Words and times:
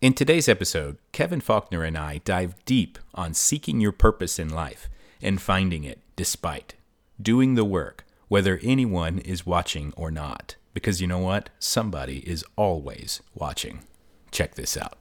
In 0.00 0.12
today's 0.12 0.48
episode, 0.48 0.96
Kevin 1.10 1.40
Faulkner 1.40 1.82
and 1.82 1.98
I 1.98 2.18
dive 2.18 2.54
deep 2.64 3.00
on 3.16 3.34
seeking 3.34 3.80
your 3.80 3.90
purpose 3.90 4.38
in 4.38 4.48
life 4.48 4.88
and 5.20 5.42
finding 5.42 5.82
it 5.82 5.98
despite 6.14 6.76
doing 7.20 7.56
the 7.56 7.64
work, 7.64 8.06
whether 8.28 8.60
anyone 8.62 9.18
is 9.18 9.44
watching 9.44 9.92
or 9.96 10.12
not. 10.12 10.54
Because 10.72 11.00
you 11.00 11.08
know 11.08 11.18
what? 11.18 11.50
Somebody 11.58 12.18
is 12.18 12.44
always 12.54 13.22
watching. 13.34 13.80
Check 14.30 14.54
this 14.54 14.76
out. 14.76 14.98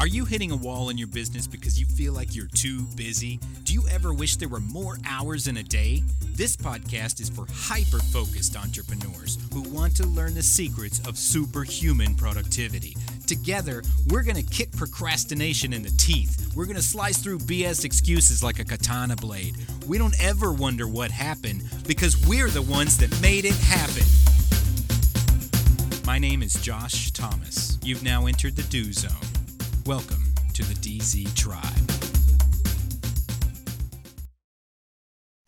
Are 0.00 0.06
you 0.06 0.24
hitting 0.24 0.50
a 0.50 0.56
wall 0.56 0.88
in 0.88 0.98
your 0.98 1.08
business 1.08 1.46
because 1.46 1.78
you 1.78 1.86
feel 1.86 2.14
like 2.14 2.34
you're 2.34 2.48
too 2.54 2.82
busy? 2.96 3.38
Do 3.62 3.74
you 3.74 3.84
ever 3.90 4.12
wish 4.12 4.36
there 4.36 4.48
were 4.48 4.60
more 4.60 4.96
hours 5.06 5.46
in 5.46 5.58
a 5.58 5.62
day? 5.62 6.02
This 6.32 6.56
podcast 6.56 7.20
is 7.20 7.28
for 7.28 7.46
hyper 7.52 7.98
focused 7.98 8.56
entrepreneurs 8.56 9.38
who 9.52 9.62
want 9.62 9.94
to 9.96 10.06
learn 10.06 10.34
the 10.34 10.42
secrets 10.42 11.00
of 11.06 11.16
superhuman 11.16 12.14
productivity. 12.16 12.96
Together, 13.26 13.82
we're 14.08 14.22
going 14.22 14.36
to 14.36 14.42
kick 14.42 14.70
procrastination 14.72 15.72
in 15.72 15.82
the 15.82 15.90
teeth. 15.96 16.52
We're 16.54 16.66
going 16.66 16.76
to 16.76 16.82
slice 16.82 17.18
through 17.18 17.38
BS 17.38 17.84
excuses 17.84 18.42
like 18.42 18.58
a 18.58 18.64
katana 18.64 19.16
blade. 19.16 19.56
We 19.86 19.96
don't 19.96 20.14
ever 20.22 20.52
wonder 20.52 20.86
what 20.86 21.10
happened 21.10 21.62
because 21.86 22.26
we're 22.26 22.50
the 22.50 22.60
ones 22.60 22.98
that 22.98 23.10
made 23.22 23.46
it 23.46 23.56
happen. 23.56 24.04
My 26.04 26.18
name 26.18 26.42
is 26.42 26.52
Josh 26.54 27.12
Thomas. 27.12 27.78
You've 27.82 28.02
now 28.02 28.26
entered 28.26 28.56
the 28.56 28.62
Do 28.64 28.92
Zone. 28.92 29.10
Welcome 29.86 30.24
to 30.52 30.62
the 30.62 30.74
DZ 30.74 31.34
Tribe. 31.34 31.62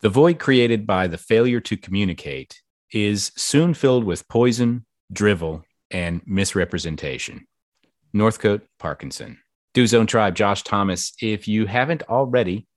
The 0.01 0.09
void 0.09 0.39
created 0.39 0.87
by 0.87 1.05
the 1.05 1.17
failure 1.19 1.59
to 1.59 1.77
communicate 1.77 2.61
is 2.91 3.31
soon 3.35 3.75
filled 3.75 4.03
with 4.03 4.27
poison, 4.27 4.85
drivel, 5.13 5.63
and 5.91 6.21
misrepresentation. 6.25 7.45
Northcote 8.13 8.63
Parkinson. 8.79 9.39
Do 9.73 9.85
Zone 9.85 10.07
Tribe, 10.07 10.35
Josh 10.35 10.63
Thomas. 10.63 11.13
If 11.21 11.47
you 11.47 11.65
haven't 11.65 12.03
already, 12.09 12.67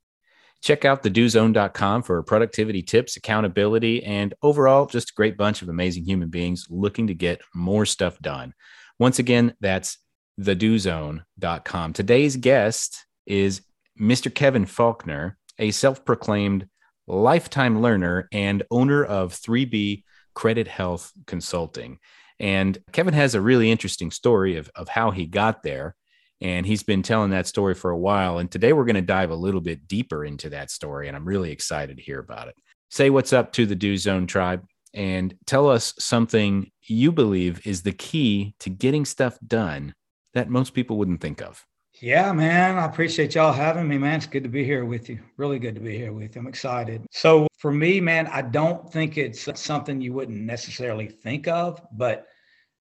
check 0.62 0.84
out 0.84 1.02
the 1.02 1.10
dozone.com 1.10 2.02
for 2.02 2.22
productivity 2.22 2.82
tips, 2.82 3.16
accountability, 3.16 4.04
and 4.04 4.34
overall, 4.42 4.86
just 4.86 5.10
a 5.10 5.14
great 5.14 5.36
bunch 5.36 5.62
of 5.62 5.68
amazing 5.68 6.04
human 6.04 6.28
beings 6.28 6.66
looking 6.68 7.06
to 7.06 7.14
get 7.14 7.40
more 7.54 7.86
stuff 7.86 8.18
done. 8.20 8.52
Once 8.98 9.18
again, 9.18 9.54
that's 9.60 9.98
thedozone.com. 10.40 11.92
Today's 11.92 12.36
guest 12.36 13.06
is 13.26 13.62
Mr. 13.98 14.34
Kevin 14.34 14.66
Faulkner, 14.66 15.38
a 15.58 15.70
self 15.70 16.04
proclaimed 16.04 16.66
lifetime 17.06 17.82
learner 17.82 18.28
and 18.32 18.62
owner 18.70 19.04
of 19.04 19.34
3B 19.34 20.04
Credit 20.34 20.68
Health 20.68 21.12
Consulting. 21.26 21.98
And 22.40 22.78
Kevin 22.92 23.14
has 23.14 23.34
a 23.34 23.40
really 23.40 23.70
interesting 23.70 24.10
story 24.10 24.56
of, 24.56 24.70
of 24.74 24.88
how 24.88 25.10
he 25.10 25.26
got 25.26 25.62
there. 25.62 25.94
And 26.40 26.64
he's 26.64 26.82
been 26.82 27.02
telling 27.02 27.30
that 27.30 27.46
story 27.46 27.74
for 27.74 27.90
a 27.90 27.98
while. 27.98 28.38
And 28.38 28.50
today 28.50 28.72
we're 28.72 28.86
going 28.86 28.94
to 28.94 29.02
dive 29.02 29.30
a 29.30 29.36
little 29.36 29.60
bit 29.60 29.86
deeper 29.86 30.24
into 30.24 30.48
that 30.50 30.70
story. 30.70 31.06
And 31.06 31.16
I'm 31.16 31.26
really 31.26 31.52
excited 31.52 31.98
to 31.98 32.02
hear 32.02 32.18
about 32.18 32.48
it. 32.48 32.54
Say 32.88 33.10
what's 33.10 33.34
up 33.34 33.52
to 33.52 33.66
the 33.66 33.76
Do 33.76 33.96
Zone 33.98 34.26
tribe 34.26 34.64
and 34.94 35.34
tell 35.46 35.68
us 35.68 35.92
something 35.98 36.70
you 36.88 37.12
believe 37.12 37.64
is 37.66 37.82
the 37.82 37.92
key 37.92 38.54
to 38.60 38.70
getting 38.70 39.04
stuff 39.04 39.38
done 39.46 39.94
that 40.32 40.48
most 40.48 40.72
people 40.72 40.96
wouldn't 40.96 41.20
think 41.20 41.42
of. 41.42 41.64
Yeah, 42.00 42.32
man. 42.32 42.78
I 42.78 42.86
appreciate 42.86 43.34
y'all 43.34 43.52
having 43.52 43.86
me, 43.86 43.98
man. 43.98 44.16
It's 44.16 44.26
good 44.26 44.42
to 44.44 44.48
be 44.48 44.64
here 44.64 44.86
with 44.86 45.10
you. 45.10 45.18
Really 45.36 45.58
good 45.58 45.74
to 45.74 45.82
be 45.82 45.98
here 45.98 46.12
with 46.14 46.34
you. 46.34 46.40
I'm 46.40 46.46
excited. 46.46 47.04
So, 47.10 47.46
for 47.58 47.70
me, 47.70 48.00
man, 48.00 48.26
I 48.28 48.40
don't 48.40 48.90
think 48.90 49.18
it's 49.18 49.46
something 49.60 50.00
you 50.00 50.14
wouldn't 50.14 50.40
necessarily 50.40 51.08
think 51.08 51.46
of, 51.46 51.78
but 51.92 52.26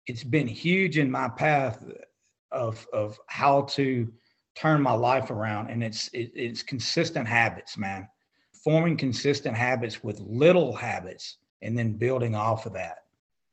it's 0.10 0.24
been 0.24 0.48
huge 0.48 0.98
in 0.98 1.12
my 1.12 1.30
path 1.30 1.86
of 2.52 2.86
of 2.92 3.20
how 3.28 3.62
to 3.62 4.12
turn 4.56 4.82
my 4.82 4.92
life 4.92 5.30
around 5.30 5.70
and 5.70 5.84
it's 5.84 6.08
it, 6.10 6.32
it's 6.34 6.64
consistent 6.64 7.28
habits, 7.28 7.78
man. 7.78 8.08
Forming 8.64 8.98
consistent 8.98 9.56
habits 9.56 10.04
with 10.04 10.20
little 10.20 10.74
habits 10.74 11.38
and 11.62 11.78
then 11.78 11.94
building 11.94 12.36
off 12.36 12.66
of 12.66 12.74
that. 12.74 13.04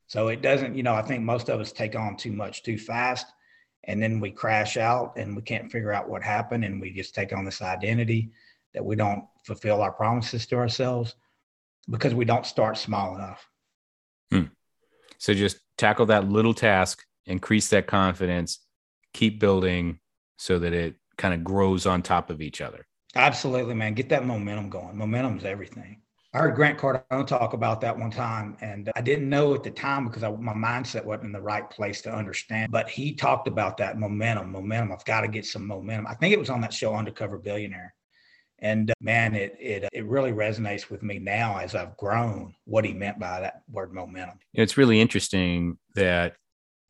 So 0.06 0.28
it 0.28 0.40
doesn't, 0.40 0.74
you 0.74 0.82
know, 0.82 0.94
I 0.94 1.02
think 1.02 1.22
most 1.22 1.50
of 1.50 1.60
us 1.60 1.72
take 1.72 1.94
on 1.94 2.16
too 2.16 2.32
much 2.32 2.62
too 2.62 2.78
fast 2.78 3.26
and 3.84 4.02
then 4.02 4.18
we 4.18 4.30
crash 4.30 4.78
out 4.78 5.12
and 5.16 5.36
we 5.36 5.42
can't 5.42 5.70
figure 5.70 5.92
out 5.92 6.08
what 6.08 6.22
happened 6.22 6.64
and 6.64 6.80
we 6.80 6.90
just 6.90 7.14
take 7.14 7.34
on 7.34 7.44
this 7.44 7.60
identity 7.60 8.30
that 8.72 8.84
we 8.84 8.96
don't 8.96 9.24
fulfill 9.44 9.82
our 9.82 9.92
promises 9.92 10.46
to 10.46 10.56
ourselves 10.56 11.16
because 11.90 12.14
we 12.14 12.24
don't 12.24 12.46
start 12.46 12.76
small 12.78 13.14
enough 13.14 13.48
hmm. 14.32 14.44
so 15.18 15.32
just 15.32 15.58
tackle 15.76 16.06
that 16.06 16.28
little 16.28 16.54
task 16.54 17.04
increase 17.26 17.68
that 17.68 17.86
confidence 17.86 18.60
keep 19.12 19.40
building 19.40 19.98
so 20.38 20.58
that 20.58 20.72
it 20.72 20.96
kind 21.16 21.34
of 21.34 21.42
grows 21.42 21.86
on 21.86 22.02
top 22.02 22.30
of 22.30 22.40
each 22.40 22.60
other 22.60 22.86
absolutely 23.14 23.74
man 23.74 23.94
get 23.94 24.08
that 24.08 24.24
momentum 24.26 24.68
going 24.68 24.96
momentum 24.96 25.38
is 25.38 25.44
everything 25.44 26.00
I 26.36 26.40
heard 26.40 26.54
Grant 26.54 26.78
Cardone 26.78 27.26
talk 27.26 27.54
about 27.54 27.80
that 27.80 27.98
one 27.98 28.10
time, 28.10 28.58
and 28.60 28.92
I 28.94 29.00
didn't 29.00 29.30
know 29.30 29.54
at 29.54 29.62
the 29.62 29.70
time 29.70 30.06
because 30.06 30.22
I, 30.22 30.30
my 30.32 30.52
mindset 30.52 31.02
wasn't 31.02 31.24
in 31.24 31.32
the 31.32 31.40
right 31.40 31.68
place 31.70 32.02
to 32.02 32.14
understand. 32.14 32.70
But 32.70 32.90
he 32.90 33.14
talked 33.14 33.48
about 33.48 33.78
that 33.78 33.98
momentum, 33.98 34.52
momentum. 34.52 34.92
I've 34.92 35.04
got 35.06 35.22
to 35.22 35.28
get 35.28 35.46
some 35.46 35.66
momentum. 35.66 36.06
I 36.06 36.12
think 36.12 36.34
it 36.34 36.38
was 36.38 36.50
on 36.50 36.60
that 36.60 36.74
show, 36.74 36.94
Undercover 36.94 37.38
Billionaire. 37.38 37.94
And 38.58 38.90
uh, 38.90 38.94
man, 39.00 39.34
it 39.34 39.56
it 39.60 39.88
it 39.92 40.06
really 40.06 40.32
resonates 40.32 40.90
with 40.90 41.02
me 41.02 41.18
now 41.18 41.58
as 41.58 41.74
I've 41.74 41.96
grown. 41.96 42.54
What 42.64 42.84
he 42.84 42.92
meant 42.92 43.18
by 43.18 43.40
that 43.40 43.62
word 43.70 43.92
momentum. 43.92 44.38
It's 44.54 44.76
really 44.76 45.00
interesting 45.00 45.78
that 45.94 46.36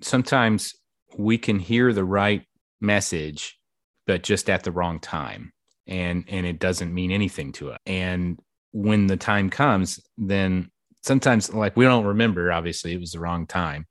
sometimes 0.00 0.74
we 1.16 1.38
can 1.38 1.58
hear 1.58 1.92
the 1.92 2.04
right 2.04 2.44
message, 2.80 3.58
but 4.06 4.22
just 4.22 4.48
at 4.48 4.62
the 4.62 4.72
wrong 4.72 5.00
time, 5.00 5.52
and 5.86 6.24
and 6.28 6.46
it 6.46 6.58
doesn't 6.58 6.94
mean 6.94 7.10
anything 7.10 7.52
to 7.52 7.72
us. 7.72 7.78
And 7.86 8.38
when 8.72 9.06
the 9.06 9.16
time 9.16 9.50
comes, 9.50 10.00
then 10.16 10.70
sometimes 11.02 11.52
like 11.52 11.76
we 11.76 11.84
don't 11.84 12.04
remember, 12.04 12.52
obviously 12.52 12.92
it 12.92 13.00
was 13.00 13.12
the 13.12 13.20
wrong 13.20 13.46
time. 13.46 13.86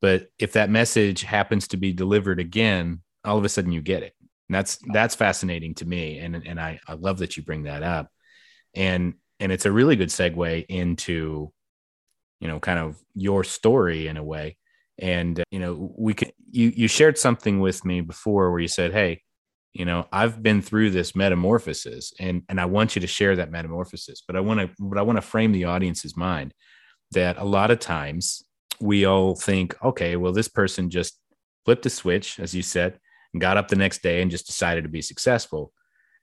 But 0.00 0.28
if 0.38 0.52
that 0.52 0.70
message 0.70 1.22
happens 1.22 1.68
to 1.68 1.76
be 1.76 1.92
delivered 1.92 2.40
again, 2.40 3.02
all 3.24 3.38
of 3.38 3.44
a 3.44 3.48
sudden 3.48 3.72
you 3.72 3.80
get 3.80 4.02
it. 4.02 4.14
And 4.48 4.56
that's 4.56 4.78
that's 4.92 5.14
fascinating 5.14 5.74
to 5.76 5.86
me. 5.86 6.18
And 6.18 6.36
and 6.36 6.60
I, 6.60 6.80
I 6.86 6.94
love 6.94 7.18
that 7.18 7.36
you 7.36 7.42
bring 7.42 7.64
that 7.64 7.82
up. 7.82 8.08
And 8.74 9.14
and 9.40 9.50
it's 9.50 9.66
a 9.66 9.72
really 9.72 9.96
good 9.96 10.10
segue 10.10 10.66
into, 10.68 11.52
you 12.40 12.48
know, 12.48 12.60
kind 12.60 12.78
of 12.78 13.00
your 13.14 13.44
story 13.44 14.06
in 14.06 14.16
a 14.16 14.24
way. 14.24 14.56
And 14.98 15.40
uh, 15.40 15.44
you 15.50 15.58
know, 15.58 15.94
we 15.96 16.14
could 16.14 16.32
you 16.50 16.72
you 16.74 16.88
shared 16.88 17.18
something 17.18 17.60
with 17.60 17.84
me 17.84 18.00
before 18.00 18.50
where 18.50 18.60
you 18.60 18.68
said, 18.68 18.92
Hey, 18.92 19.22
you 19.72 19.84
know 19.84 20.06
i've 20.12 20.42
been 20.42 20.60
through 20.60 20.90
this 20.90 21.16
metamorphosis 21.16 22.12
and 22.18 22.42
and 22.48 22.60
i 22.60 22.64
want 22.64 22.94
you 22.94 23.00
to 23.00 23.06
share 23.06 23.36
that 23.36 23.50
metamorphosis 23.50 24.22
but 24.26 24.36
i 24.36 24.40
want 24.40 24.60
to 24.60 24.70
but 24.78 24.98
i 24.98 25.02
want 25.02 25.16
to 25.16 25.22
frame 25.22 25.52
the 25.52 25.64
audience's 25.64 26.16
mind 26.16 26.52
that 27.12 27.38
a 27.38 27.44
lot 27.44 27.70
of 27.70 27.78
times 27.78 28.42
we 28.80 29.04
all 29.04 29.34
think 29.34 29.74
okay 29.82 30.16
well 30.16 30.32
this 30.32 30.48
person 30.48 30.90
just 30.90 31.18
flipped 31.64 31.86
a 31.86 31.90
switch 31.90 32.38
as 32.38 32.54
you 32.54 32.62
said 32.62 32.98
got 33.38 33.56
up 33.56 33.68
the 33.68 33.76
next 33.76 34.02
day 34.02 34.22
and 34.22 34.30
just 34.30 34.46
decided 34.46 34.84
to 34.84 34.90
be 34.90 35.02
successful. 35.02 35.72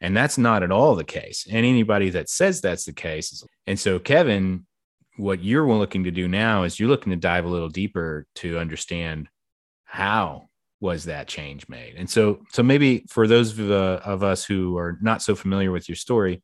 And 0.02 0.16
that's 0.16 0.38
not 0.38 0.64
at 0.64 0.72
all 0.72 0.96
the 0.96 1.04
case. 1.04 1.46
And 1.48 1.66
anybody 1.66 2.10
that 2.12 2.30
says 2.30 2.62
that's 2.62 2.86
the 2.86 2.94
case 2.94 3.44
and 3.68 3.80
so 3.80 4.00
kevin 4.00 4.66
what 5.18 5.44
you're 5.44 5.68
looking 5.68 6.06
to 6.06 6.12
do 6.12 6.28
now 6.30 6.64
is 6.64 6.80
you're 6.80 6.90
looking 6.90 7.12
to 7.12 7.18
dive 7.18 7.44
a 7.44 7.50
little 7.50 7.68
deeper 7.68 8.26
to 8.36 8.58
understand 8.58 9.28
how 9.84 10.48
was 10.80 11.06
that 11.06 11.28
change 11.28 11.68
made. 11.68 11.96
And 11.98 12.10
so 12.10 12.40
so 12.52 12.64
maybe 12.64 13.06
for 13.10 13.28
those 13.28 13.58
of, 13.60 13.70
uh, 13.70 14.00
of 14.06 14.24
us 14.24 14.46
who 14.46 14.78
are 14.78 14.98
not 15.02 15.22
so 15.22 15.36
familiar 15.36 15.72
with 15.72 15.90
your 15.90 15.98
story 15.98 16.42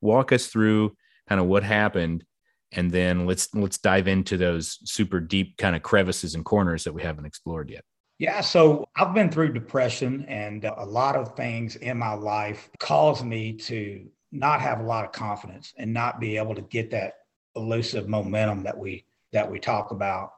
walk 0.00 0.32
us 0.32 0.46
through 0.46 0.96
kind 1.28 1.40
of 1.40 1.46
what 1.46 1.62
happened 1.62 2.24
and 2.72 2.90
then 2.90 3.26
let's 3.26 3.54
let's 3.54 3.78
dive 3.78 4.08
into 4.08 4.36
those 4.36 4.78
super 4.84 5.20
deep 5.20 5.56
kind 5.56 5.76
of 5.76 5.82
crevices 5.82 6.34
and 6.34 6.44
corners 6.44 6.84
that 6.84 6.92
we 6.92 7.02
haven't 7.02 7.26
explored 7.26 7.70
yet 7.70 7.84
yeah, 8.18 8.40
so 8.40 8.88
I've 8.96 9.14
been 9.14 9.30
through 9.30 9.52
depression, 9.52 10.24
and 10.26 10.64
a 10.64 10.84
lot 10.84 11.16
of 11.16 11.36
things 11.36 11.76
in 11.76 11.98
my 11.98 12.14
life 12.14 12.70
caused 12.78 13.24
me 13.24 13.52
to 13.54 14.06
not 14.32 14.60
have 14.60 14.80
a 14.80 14.84
lot 14.84 15.04
of 15.04 15.12
confidence 15.12 15.74
and 15.76 15.92
not 15.92 16.18
be 16.20 16.36
able 16.36 16.54
to 16.54 16.62
get 16.62 16.90
that 16.90 17.14
elusive 17.56 18.08
momentum 18.08 18.62
that 18.62 18.76
we 18.76 19.04
that 19.32 19.50
we 19.50 19.58
talk 19.58 19.90
about 19.90 20.32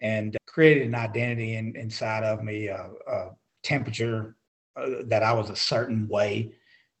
and 0.00 0.36
created 0.46 0.86
an 0.86 0.94
identity 0.94 1.56
in, 1.56 1.74
inside 1.76 2.24
of 2.24 2.42
me, 2.42 2.66
a, 2.66 2.90
a 3.06 3.30
temperature 3.62 4.36
uh, 4.76 5.02
that 5.06 5.22
I 5.22 5.32
was 5.32 5.50
a 5.50 5.56
certain 5.56 6.06
way, 6.08 6.52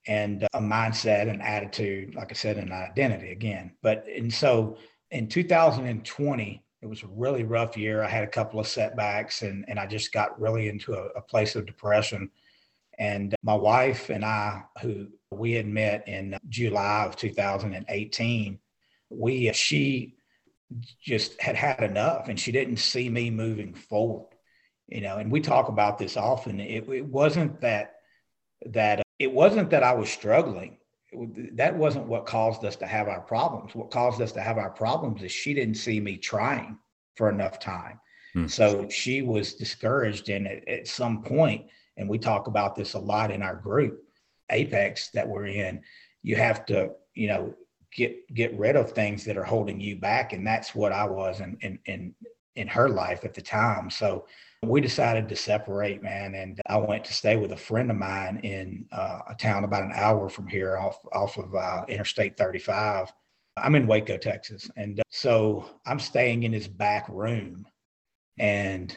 and 0.06 0.44
a 0.54 0.58
mindset 0.58 1.28
and 1.28 1.42
attitude, 1.42 2.14
like 2.14 2.30
I 2.30 2.34
said, 2.34 2.56
an 2.56 2.72
identity 2.72 3.30
again. 3.30 3.72
But 3.82 4.06
and 4.08 4.32
so 4.32 4.78
in 5.10 5.28
2020, 5.28 6.63
it 6.84 6.88
was 6.88 7.02
a 7.02 7.08
really 7.08 7.42
rough 7.42 7.76
year. 7.76 8.02
I 8.02 8.08
had 8.08 8.22
a 8.22 8.28
couple 8.28 8.60
of 8.60 8.68
setbacks, 8.68 9.42
and 9.42 9.64
and 9.68 9.78
I 9.78 9.86
just 9.86 10.12
got 10.12 10.40
really 10.40 10.68
into 10.68 10.94
a, 10.94 11.06
a 11.16 11.20
place 11.20 11.56
of 11.56 11.66
depression. 11.66 12.30
And 12.98 13.34
my 13.42 13.54
wife 13.54 14.10
and 14.10 14.24
I, 14.24 14.62
who 14.80 15.08
we 15.32 15.52
had 15.52 15.66
met 15.66 16.06
in 16.06 16.38
July 16.48 17.04
of 17.06 17.16
2018, 17.16 18.58
we 19.10 19.52
she 19.52 20.14
just 21.02 21.40
had 21.40 21.56
had 21.56 21.82
enough 21.82 22.28
and 22.28 22.38
she 22.38 22.50
didn't 22.50 22.78
see 22.78 23.08
me 23.08 23.30
moving 23.30 23.74
forward 23.74 24.34
you 24.88 25.00
know, 25.00 25.16
and 25.16 25.30
we 25.30 25.40
talk 25.40 25.68
about 25.68 25.98
this 25.98 26.16
often. 26.16 26.60
It, 26.60 26.88
it 26.88 27.06
wasn't 27.06 27.60
that 27.62 27.94
that 28.66 29.02
it 29.18 29.32
wasn't 29.32 29.70
that 29.70 29.82
I 29.82 29.94
was 29.94 30.10
struggling. 30.10 30.78
That 31.52 31.76
wasn't 31.76 32.06
what 32.06 32.26
caused 32.26 32.64
us 32.64 32.76
to 32.76 32.86
have 32.86 33.08
our 33.08 33.20
problems. 33.20 33.74
What 33.74 33.90
caused 33.90 34.20
us 34.20 34.32
to 34.32 34.40
have 34.40 34.58
our 34.58 34.70
problems 34.70 35.22
is 35.22 35.32
she 35.32 35.54
didn't 35.54 35.76
see 35.76 36.00
me 36.00 36.16
trying 36.16 36.78
for 37.16 37.28
enough 37.28 37.58
time. 37.58 38.00
Hmm. 38.32 38.46
So 38.46 38.88
she 38.88 39.22
was 39.22 39.54
discouraged. 39.54 40.28
And 40.28 40.46
at, 40.46 40.66
at 40.68 40.88
some 40.88 41.22
point, 41.22 41.66
and 41.96 42.08
we 42.08 42.18
talk 42.18 42.46
about 42.46 42.74
this 42.74 42.94
a 42.94 42.98
lot 42.98 43.30
in 43.30 43.42
our 43.42 43.56
group, 43.56 44.02
Apex 44.50 45.10
that 45.10 45.28
we're 45.28 45.46
in, 45.46 45.82
you 46.22 46.36
have 46.36 46.66
to, 46.66 46.90
you 47.14 47.28
know, 47.28 47.54
get 47.94 48.34
get 48.34 48.58
rid 48.58 48.76
of 48.76 48.90
things 48.90 49.24
that 49.24 49.36
are 49.36 49.44
holding 49.44 49.80
you 49.80 49.96
back. 49.96 50.32
And 50.32 50.46
that's 50.46 50.74
what 50.74 50.92
I 50.92 51.04
was 51.04 51.40
in 51.40 51.56
in 51.60 51.78
in, 51.86 52.14
in 52.56 52.68
her 52.68 52.88
life 52.88 53.24
at 53.24 53.34
the 53.34 53.42
time. 53.42 53.90
So 53.90 54.26
we 54.62 54.80
decided 54.80 55.28
to 55.28 55.36
separate, 55.36 56.02
man. 56.02 56.34
And 56.34 56.60
I 56.66 56.76
went 56.76 57.04
to 57.04 57.12
stay 57.12 57.36
with 57.36 57.52
a 57.52 57.56
friend 57.56 57.90
of 57.90 57.96
mine 57.96 58.38
in 58.42 58.86
uh, 58.92 59.20
a 59.28 59.34
town 59.34 59.64
about 59.64 59.82
an 59.82 59.92
hour 59.94 60.28
from 60.28 60.46
here 60.46 60.78
off, 60.78 60.98
off 61.12 61.36
of 61.36 61.54
uh, 61.54 61.84
Interstate 61.88 62.36
35. 62.36 63.12
I'm 63.56 63.74
in 63.74 63.86
Waco, 63.86 64.16
Texas. 64.16 64.70
And 64.76 65.00
uh, 65.00 65.02
so 65.10 65.68
I'm 65.86 65.98
staying 65.98 66.42
in 66.44 66.52
his 66.52 66.68
back 66.68 67.08
room. 67.08 67.66
And 68.38 68.96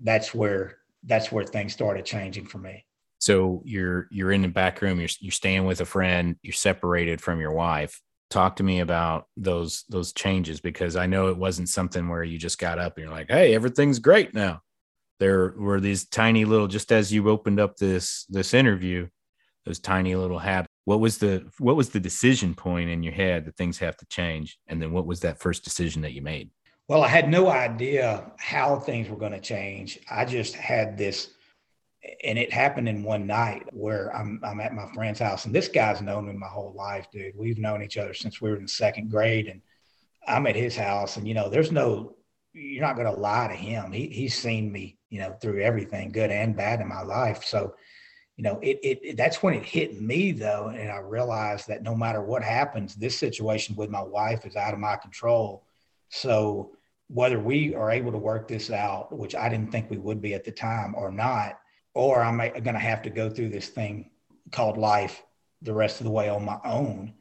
that's 0.00 0.34
where 0.34 0.78
that's 1.04 1.32
where 1.32 1.44
things 1.44 1.72
started 1.72 2.04
changing 2.04 2.46
for 2.46 2.58
me. 2.58 2.84
So 3.18 3.62
you're 3.64 4.06
you're 4.10 4.32
in 4.32 4.42
the 4.42 4.48
back 4.48 4.80
room, 4.80 5.00
you're 5.00 5.08
you're 5.20 5.32
staying 5.32 5.64
with 5.64 5.80
a 5.80 5.84
friend, 5.84 6.36
you're 6.42 6.52
separated 6.52 7.20
from 7.20 7.40
your 7.40 7.52
wife. 7.52 8.00
Talk 8.30 8.56
to 8.56 8.62
me 8.62 8.80
about 8.80 9.26
those 9.36 9.84
those 9.88 10.12
changes 10.12 10.60
because 10.60 10.96
I 10.96 11.06
know 11.06 11.28
it 11.28 11.36
wasn't 11.36 11.68
something 11.68 12.08
where 12.08 12.24
you 12.24 12.38
just 12.38 12.58
got 12.58 12.78
up 12.78 12.96
and 12.96 13.04
you're 13.04 13.12
like, 13.12 13.30
"Hey, 13.30 13.54
everything's 13.54 13.98
great 13.98 14.34
now." 14.34 14.62
there 15.20 15.54
were 15.56 15.80
these 15.80 16.04
tiny 16.06 16.44
little 16.44 16.68
just 16.68 16.92
as 16.92 17.12
you 17.12 17.28
opened 17.28 17.58
up 17.58 17.76
this 17.76 18.24
this 18.28 18.54
interview 18.54 19.08
those 19.64 19.78
tiny 19.78 20.14
little 20.14 20.38
habits. 20.38 20.72
What 20.86 21.00
was 21.00 21.18
the 21.18 21.46
what 21.58 21.76
was 21.76 21.90
the 21.90 22.00
decision 22.00 22.54
point 22.54 22.88
in 22.88 23.02
your 23.02 23.12
head 23.12 23.44
that 23.44 23.56
things 23.56 23.78
have 23.78 23.96
to 23.98 24.06
change? 24.06 24.58
And 24.66 24.80
then 24.80 24.92
what 24.92 25.06
was 25.06 25.20
that 25.20 25.40
first 25.40 25.62
decision 25.62 26.00
that 26.02 26.14
you 26.14 26.22
made? 26.22 26.50
Well 26.88 27.04
i 27.04 27.08
had 27.08 27.28
no 27.28 27.48
idea 27.50 28.32
how 28.38 28.78
things 28.78 29.08
were 29.08 29.16
going 29.16 29.32
to 29.32 29.40
change. 29.40 29.98
I 30.10 30.24
just 30.24 30.54
had 30.54 30.96
this 30.96 31.34
and 32.24 32.38
it 32.38 32.52
happened 32.52 32.88
in 32.88 33.02
one 33.02 33.26
night 33.26 33.64
where 33.72 34.14
I'm, 34.14 34.40
I'm 34.44 34.60
at 34.60 34.74
my 34.74 34.86
friend's 34.94 35.18
house 35.18 35.44
and 35.44 35.54
this 35.54 35.68
guy's 35.68 36.00
known 36.00 36.26
me 36.26 36.32
my 36.32 36.46
whole 36.46 36.72
life 36.76 37.06
dude 37.10 37.36
we've 37.36 37.58
known 37.58 37.82
each 37.82 37.96
other 37.96 38.14
since 38.14 38.40
we 38.40 38.50
were 38.50 38.56
in 38.56 38.68
second 38.68 39.10
grade 39.10 39.48
and 39.48 39.60
i'm 40.26 40.46
at 40.46 40.54
his 40.54 40.76
house 40.76 41.16
and 41.16 41.26
you 41.26 41.34
know 41.34 41.48
there's 41.48 41.72
no 41.72 42.14
you're 42.52 42.86
not 42.86 42.94
to 43.12 43.20
lie 43.20 43.48
to 43.48 43.54
him 43.54 43.90
he, 43.90 44.08
he's 44.08 44.38
seen 44.38 44.70
me 44.70 44.98
you 45.10 45.20
know, 45.20 45.32
through 45.40 45.62
everything, 45.62 46.10
good 46.10 46.30
and 46.30 46.56
bad 46.56 46.80
in 46.80 46.88
my 46.88 47.02
life. 47.02 47.44
So, 47.44 47.74
you 48.36 48.44
know, 48.44 48.58
it, 48.62 48.78
it, 48.82 49.00
it, 49.02 49.16
that's 49.16 49.42
when 49.42 49.54
it 49.54 49.64
hit 49.64 50.00
me 50.00 50.32
though, 50.32 50.68
and 50.68 50.90
I 50.90 50.98
realized 50.98 51.68
that 51.68 51.82
no 51.82 51.94
matter 51.94 52.22
what 52.22 52.42
happens, 52.42 52.94
this 52.94 53.16
situation 53.16 53.74
with 53.74 53.90
my 53.90 54.02
wife 54.02 54.46
is 54.46 54.56
out 54.56 54.74
of 54.74 54.80
my 54.80 54.96
control. 54.96 55.64
So 56.10 56.72
whether 57.08 57.40
we 57.40 57.74
are 57.74 57.90
able 57.90 58.12
to 58.12 58.18
work 58.18 58.48
this 58.48 58.70
out, 58.70 59.16
which 59.16 59.34
I 59.34 59.48
didn't 59.48 59.72
think 59.72 59.90
we 59.90 59.98
would 59.98 60.20
be 60.20 60.34
at 60.34 60.44
the 60.44 60.52
time, 60.52 60.94
or 60.94 61.10
not, 61.10 61.58
or 61.98 62.22
I'm 62.22 62.36
going 62.38 62.62
to 62.62 62.78
have 62.78 63.02
to 63.02 63.10
go 63.10 63.28
through 63.28 63.48
this 63.48 63.66
thing 63.66 64.10
called 64.52 64.78
life 64.78 65.20
the 65.62 65.74
rest 65.74 65.98
of 65.98 66.04
the 66.04 66.12
way 66.12 66.28
on 66.28 66.44
my 66.44 66.60
own. 66.64 67.14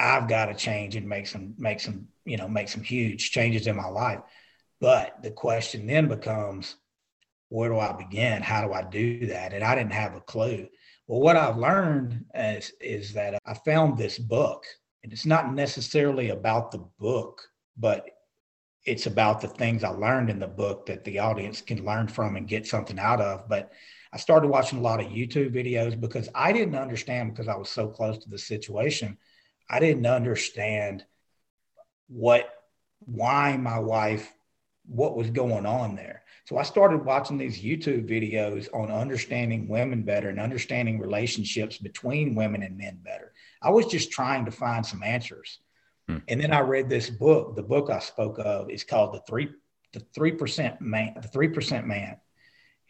I've 0.00 0.28
got 0.28 0.46
to 0.46 0.54
change 0.54 0.96
and 0.96 1.08
make 1.08 1.28
some 1.28 1.54
make 1.56 1.78
some 1.78 2.08
you 2.24 2.36
know 2.36 2.48
make 2.48 2.68
some 2.68 2.82
huge 2.82 3.30
changes 3.30 3.68
in 3.68 3.76
my 3.76 3.86
life. 3.86 4.18
But 4.80 5.22
the 5.22 5.30
question 5.30 5.86
then 5.86 6.08
becomes 6.08 6.74
where 7.48 7.68
do 7.68 7.78
I 7.78 7.92
begin? 7.92 8.42
How 8.42 8.66
do 8.66 8.72
I 8.72 8.82
do 8.82 9.26
that? 9.26 9.52
And 9.52 9.62
I 9.62 9.76
didn't 9.76 9.92
have 9.92 10.16
a 10.16 10.20
clue. 10.20 10.66
Well, 11.06 11.20
what 11.20 11.36
I've 11.36 11.56
learned 11.56 12.24
is, 12.34 12.72
is 12.80 13.12
that 13.14 13.38
I 13.46 13.54
found 13.54 13.96
this 13.96 14.18
book, 14.18 14.64
and 15.02 15.12
it's 15.12 15.24
not 15.26 15.54
necessarily 15.54 16.30
about 16.30 16.70
the 16.72 16.84
book, 16.98 17.40
but 17.76 18.10
it's 18.84 19.06
about 19.06 19.40
the 19.40 19.48
things 19.48 19.84
I 19.84 19.88
learned 19.88 20.28
in 20.28 20.40
the 20.40 20.48
book 20.48 20.86
that 20.86 21.04
the 21.04 21.20
audience 21.20 21.62
can 21.62 21.84
learn 21.84 22.08
from 22.08 22.36
and 22.36 22.48
get 22.48 22.66
something 22.66 22.98
out 22.98 23.20
of. 23.20 23.48
But 23.48 23.70
I 24.12 24.16
started 24.16 24.48
watching 24.48 24.78
a 24.78 24.82
lot 24.82 25.00
of 25.00 25.06
YouTube 25.06 25.54
videos 25.54 25.98
because 25.98 26.28
I 26.34 26.52
didn't 26.52 26.76
understand 26.76 27.32
because 27.32 27.48
I 27.48 27.56
was 27.56 27.68
so 27.68 27.88
close 27.88 28.18
to 28.18 28.30
the 28.30 28.38
situation. 28.38 29.18
I 29.68 29.80
didn't 29.80 30.06
understand 30.06 31.04
what, 32.08 32.48
why 33.00 33.56
my 33.56 33.78
wife, 33.78 34.32
what 34.86 35.16
was 35.16 35.30
going 35.30 35.66
on 35.66 35.94
there. 35.94 36.22
So 36.46 36.56
I 36.56 36.62
started 36.62 37.04
watching 37.04 37.36
these 37.36 37.60
YouTube 37.60 38.08
videos 38.08 38.68
on 38.72 38.90
understanding 38.90 39.68
women 39.68 40.02
better 40.02 40.30
and 40.30 40.40
understanding 40.40 40.98
relationships 40.98 41.76
between 41.76 42.34
women 42.34 42.62
and 42.62 42.78
men 42.78 43.00
better. 43.04 43.34
I 43.60 43.68
was 43.68 43.86
just 43.86 44.10
trying 44.10 44.46
to 44.46 44.50
find 44.50 44.84
some 44.84 45.02
answers. 45.02 45.58
Hmm. 46.08 46.18
And 46.28 46.40
then 46.40 46.52
I 46.54 46.60
read 46.60 46.88
this 46.88 47.10
book. 47.10 47.54
The 47.54 47.62
book 47.62 47.90
I 47.90 47.98
spoke 47.98 48.38
of 48.38 48.70
is 48.70 48.82
called 48.82 49.14
The 49.14 49.20
Three 49.28 49.50
the 49.92 50.00
Three 50.14 50.32
Percent 50.32 50.80
Man, 50.80 51.14
The 51.20 51.28
Three 51.28 51.48
Percent 51.48 51.86
Man. 51.86 52.16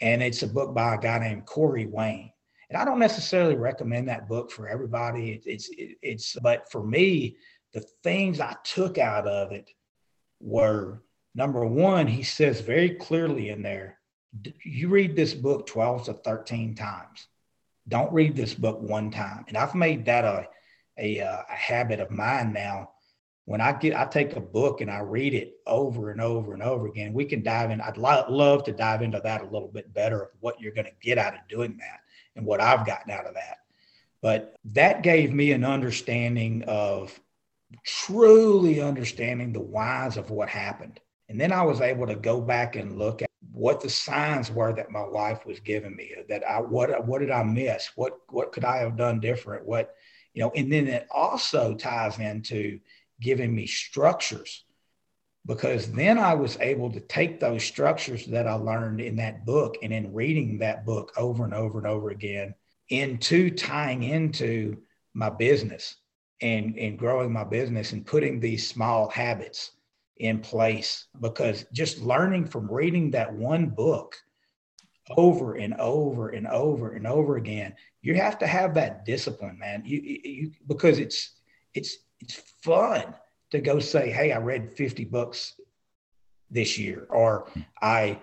And 0.00 0.22
it's 0.22 0.42
a 0.42 0.46
book 0.46 0.74
by 0.74 0.94
a 0.94 0.98
guy 0.98 1.18
named 1.18 1.46
Corey 1.46 1.86
Wayne. 1.86 2.32
And 2.70 2.76
I 2.76 2.84
don't 2.84 2.98
necessarily 2.98 3.56
recommend 3.56 4.08
that 4.08 4.28
book 4.28 4.50
for 4.50 4.68
everybody. 4.68 5.32
It, 5.32 5.42
it's 5.46 5.68
it, 5.70 5.96
it's 6.02 6.36
but 6.42 6.70
for 6.70 6.84
me, 6.84 7.36
the 7.72 7.80
things 8.02 8.40
I 8.40 8.54
took 8.64 8.98
out 8.98 9.26
of 9.26 9.52
it 9.52 9.70
were 10.40 11.02
Number 11.38 11.64
one, 11.64 12.08
he 12.08 12.24
says 12.24 12.60
very 12.60 12.90
clearly 12.90 13.50
in 13.50 13.62
there, 13.62 14.00
you 14.64 14.88
read 14.88 15.14
this 15.14 15.34
book 15.34 15.68
12 15.68 16.06
to 16.06 16.14
13 16.14 16.74
times. 16.74 17.28
Don't 17.86 18.12
read 18.12 18.34
this 18.34 18.54
book 18.54 18.80
one 18.80 19.12
time. 19.12 19.44
And 19.46 19.56
I've 19.56 19.76
made 19.76 20.04
that 20.06 20.24
a, 20.24 20.48
a, 20.98 21.20
uh, 21.20 21.42
a 21.48 21.54
habit 21.54 22.00
of 22.00 22.10
mine 22.10 22.52
now. 22.52 22.90
When 23.48 23.62
I 23.62 23.72
get, 23.72 23.96
I 23.96 24.04
take 24.04 24.36
a 24.36 24.40
book 24.40 24.82
and 24.82 24.90
I 24.90 24.98
read 24.98 25.32
it 25.32 25.54
over 25.66 26.10
and 26.10 26.20
over 26.20 26.52
and 26.52 26.62
over 26.62 26.86
again. 26.86 27.14
We 27.14 27.24
can 27.24 27.42
dive 27.42 27.70
in. 27.70 27.80
I'd 27.80 27.96
lo- 27.96 28.26
love 28.28 28.62
to 28.64 28.72
dive 28.72 29.00
into 29.00 29.22
that 29.24 29.40
a 29.40 29.46
little 29.46 29.68
bit 29.68 29.94
better 29.94 30.24
of 30.24 30.28
what 30.40 30.60
you're 30.60 30.74
going 30.74 30.84
to 30.84 30.92
get 31.00 31.16
out 31.16 31.32
of 31.32 31.40
doing 31.48 31.78
that 31.78 32.00
and 32.36 32.44
what 32.44 32.60
I've 32.60 32.84
gotten 32.84 33.10
out 33.10 33.26
of 33.26 33.32
that. 33.32 33.60
But 34.20 34.54
that 34.66 35.02
gave 35.02 35.32
me 35.32 35.52
an 35.52 35.64
understanding 35.64 36.62
of 36.64 37.18
truly 37.86 38.82
understanding 38.82 39.54
the 39.54 39.62
whys 39.62 40.18
of 40.18 40.30
what 40.30 40.50
happened. 40.50 41.00
And 41.30 41.40
then 41.40 41.50
I 41.50 41.62
was 41.62 41.80
able 41.80 42.06
to 42.06 42.16
go 42.16 42.42
back 42.42 42.76
and 42.76 42.98
look 42.98 43.22
at 43.22 43.30
what 43.50 43.80
the 43.80 43.88
signs 43.88 44.50
were 44.50 44.74
that 44.74 44.90
my 44.90 45.06
wife 45.06 45.46
was 45.46 45.58
giving 45.58 45.96
me. 45.96 46.12
Uh, 46.18 46.24
that 46.28 46.46
I 46.46 46.60
what 46.60 47.06
what 47.06 47.20
did 47.20 47.30
I 47.30 47.44
miss? 47.44 47.92
What 47.96 48.18
what 48.28 48.52
could 48.52 48.66
I 48.66 48.76
have 48.76 48.98
done 48.98 49.20
different? 49.20 49.64
What 49.64 49.94
you 50.34 50.42
know? 50.42 50.52
And 50.54 50.70
then 50.70 50.86
it 50.86 51.08
also 51.10 51.74
ties 51.74 52.18
into 52.18 52.78
giving 53.20 53.54
me 53.54 53.66
structures 53.66 54.64
because 55.46 55.90
then 55.92 56.18
I 56.18 56.34
was 56.34 56.58
able 56.60 56.92
to 56.92 57.00
take 57.00 57.40
those 57.40 57.64
structures 57.64 58.26
that 58.26 58.46
I 58.46 58.54
learned 58.54 59.00
in 59.00 59.16
that 59.16 59.46
book 59.46 59.76
and 59.82 59.92
in 59.92 60.12
reading 60.12 60.58
that 60.58 60.84
book 60.84 61.12
over 61.16 61.44
and 61.44 61.54
over 61.54 61.78
and 61.78 61.86
over 61.86 62.10
again 62.10 62.54
into 62.90 63.50
tying 63.50 64.02
into 64.02 64.76
my 65.14 65.30
business 65.30 65.96
and, 66.40 66.76
and 66.78 66.98
growing 66.98 67.32
my 67.32 67.44
business 67.44 67.92
and 67.92 68.06
putting 68.06 68.40
these 68.40 68.68
small 68.68 69.08
habits 69.08 69.72
in 70.18 70.40
place 70.40 71.06
because 71.20 71.64
just 71.72 72.00
learning 72.00 72.46
from 72.46 72.70
reading 72.70 73.10
that 73.10 73.32
one 73.32 73.70
book 73.70 74.16
over 75.16 75.54
and 75.54 75.74
over 75.74 76.30
and 76.30 76.46
over 76.46 76.92
and 76.92 77.06
over 77.06 77.36
again 77.36 77.74
you 78.02 78.14
have 78.14 78.38
to 78.38 78.46
have 78.46 78.74
that 78.74 79.04
discipline 79.04 79.58
man. 79.58 79.82
You, 79.84 80.00
you 80.00 80.52
because 80.66 80.98
it's 80.98 81.36
it's 81.74 81.96
it's 82.20 82.42
fun 82.62 83.14
to 83.50 83.60
go 83.60 83.78
say 83.78 84.10
hey 84.10 84.32
i 84.32 84.38
read 84.38 84.72
50 84.72 85.04
books 85.04 85.54
this 86.50 86.78
year 86.78 87.06
or 87.10 87.50
i 87.80 88.18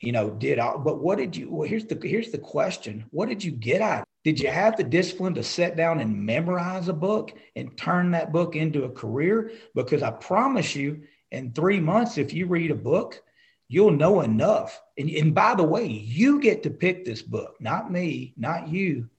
you 0.00 0.12
know 0.12 0.30
did 0.30 0.58
all 0.58 0.78
but 0.78 1.00
what 1.00 1.18
did 1.18 1.36
you 1.36 1.50
well 1.50 1.68
here's 1.68 1.86
the 1.86 1.98
here's 2.06 2.30
the 2.30 2.38
question. 2.38 3.04
What 3.10 3.28
did 3.28 3.42
you 3.42 3.50
get 3.50 3.80
out 3.80 4.02
of 4.02 4.06
did 4.24 4.40
you 4.40 4.48
have 4.48 4.76
the 4.76 4.84
discipline 4.84 5.34
to 5.34 5.42
sit 5.42 5.76
down 5.76 6.00
and 6.00 6.24
memorize 6.24 6.88
a 6.88 6.94
book 6.94 7.32
and 7.56 7.76
turn 7.76 8.10
that 8.12 8.32
book 8.32 8.56
into 8.56 8.84
a 8.84 8.90
career? 8.90 9.52
Because 9.74 10.02
i 10.02 10.10
promise 10.10 10.74
you 10.74 11.02
in 11.30 11.52
three 11.52 11.78
months, 11.78 12.16
if 12.16 12.32
you 12.32 12.46
read 12.46 12.70
a 12.70 12.76
book, 12.76 13.22
you'll 13.68 13.90
know 13.90 14.22
enough. 14.22 14.80
And, 14.96 15.10
and 15.10 15.34
by 15.34 15.54
the 15.54 15.64
way, 15.64 15.86
you 15.86 16.40
get 16.40 16.62
to 16.62 16.70
pick 16.70 17.04
this 17.04 17.20
book, 17.20 17.56
not 17.60 17.92
me, 17.92 18.32
not 18.36 18.68
you, 18.68 19.10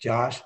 Josh, 0.00 0.40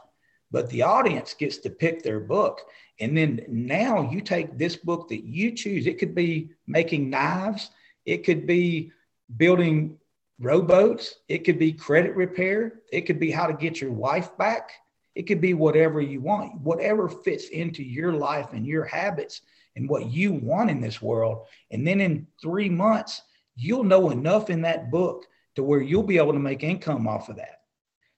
but 0.50 0.69
the 0.71 0.83
audience 0.83 1.35
gets 1.35 1.59
to 1.59 1.71
pick 1.71 2.02
their 2.02 2.21
book. 2.21 2.62
And 2.99 3.16
then 3.16 3.45
now 3.49 4.11
you 4.11 4.21
take 4.21 4.59
this 4.59 4.76
book 4.76 5.09
that 5.09 5.25
you 5.25 5.52
choose. 5.52 5.87
It 5.87 5.99
could 5.99 6.14
be 6.14 6.50
making 6.66 7.11
knives, 7.11 7.71
it 8.04 8.25
could 8.25 8.47
be 8.47 8.92
building 9.37 9.99
rowboats, 10.38 11.16
it 11.28 11.45
could 11.45 11.59
be 11.59 11.73
credit 11.73 12.16
repair, 12.16 12.80
it 12.92 13.02
could 13.02 13.21
be 13.21 13.30
how 13.30 13.47
to 13.47 13.54
get 13.54 13.80
your 13.80 13.92
wife 13.92 14.37
back. 14.37 14.73
It 15.14 15.25
could 15.25 15.40
be 15.40 15.54
whatever 15.54 16.00
you 16.00 16.21
want, 16.21 16.61
whatever 16.61 17.09
fits 17.09 17.49
into 17.49 17.83
your 17.83 18.12
life 18.12 18.52
and 18.52 18.66
your 18.66 18.85
habits 18.85 19.42
and 19.76 19.88
what 19.88 20.07
you 20.07 20.33
want 20.33 20.71
in 20.71 20.80
this 20.80 21.02
world. 21.02 21.47
And 21.71 21.87
then 21.87 22.00
in 22.00 22.26
three 22.40 22.69
months, 22.69 23.23
you'll 23.57 23.85
know 23.85 24.11
enough 24.11 24.50
in 24.50 24.62
that 24.62 24.90
book 24.90 25.26
to 25.57 25.62
where 25.62 25.83
you'll 25.83 26.04
be 26.04 26.19
able 26.19 26.33
to 26.33 26.38
make 26.38 26.62
income 26.62 27.09
off 27.09 27.28
of 27.28 27.37
that. 27.37 27.60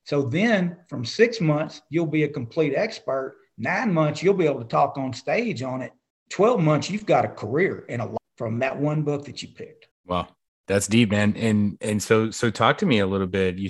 So 0.05 0.23
then 0.23 0.77
from 0.89 1.05
six 1.05 1.41
months, 1.41 1.83
you'll 1.91 2.07
be 2.07 2.25
a 2.25 2.29
complete 2.29 2.75
expert. 2.75 3.37
Nine 3.59 3.93
months, 3.93 4.23
you'll 4.23 4.35
be 4.35 4.47
able 4.47 4.61
to 4.61 4.69
talk 4.69 4.97
on 4.97 5.13
stage 5.13 5.63
on 5.63 5.83
it. 5.83 5.93
12 6.31 6.61
months, 6.61 6.91
you've 6.91 7.07
got 7.07 7.25
a 7.25 7.29
career 7.29 7.85
in 7.89 8.01
a 8.01 8.07
lot 8.07 8.23
from 8.37 8.59
that 8.61 8.77
one 8.77 9.03
book 9.03 9.25
that 9.27 9.43
you 9.43 9.49
picked. 9.49 9.87
Wow. 10.07 10.29
That's 10.69 10.87
deep, 10.87 11.11
man. 11.11 11.37
And 11.37 11.77
and 11.81 12.03
so 12.03 12.31
so 12.31 12.49
talk 12.49 12.79
to 12.79 12.87
me 12.87 13.01
a 13.01 13.07
little 13.07 13.27
bit. 13.27 13.59
You 13.59 13.69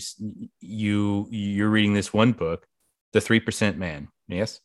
you 0.61 1.27
you're 1.31 1.71
reading 1.71 1.95
this 1.95 2.13
one 2.13 2.33
book, 2.33 2.67
The 3.13 3.21
Three 3.21 3.41
Percent 3.41 3.79
Man. 3.79 4.09
Yes. 4.29 4.61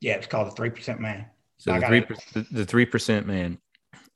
Yeah, 0.00 0.14
it's 0.14 0.26
called 0.26 0.46
The 0.46 0.52
Three 0.52 0.70
Percent 0.70 1.00
Man. 1.00 1.26
So 1.58 1.72
the 1.72 1.86
three 1.86 2.44
the 2.50 2.64
three 2.64 2.86
percent 2.86 3.26
man, 3.26 3.58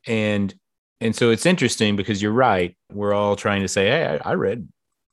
and 0.07 0.55
and 1.00 1.14
so 1.14 1.31
it's 1.31 1.47
interesting 1.47 1.97
because 1.97 2.21
you're 2.21 2.33
right. 2.33 2.76
We're 2.93 3.14
all 3.14 3.37
trying 3.37 3.62
to 3.62 3.69
say, 3.69 3.87
hey, 3.87 4.19
I, 4.23 4.31
I 4.31 4.35
read 4.35 4.69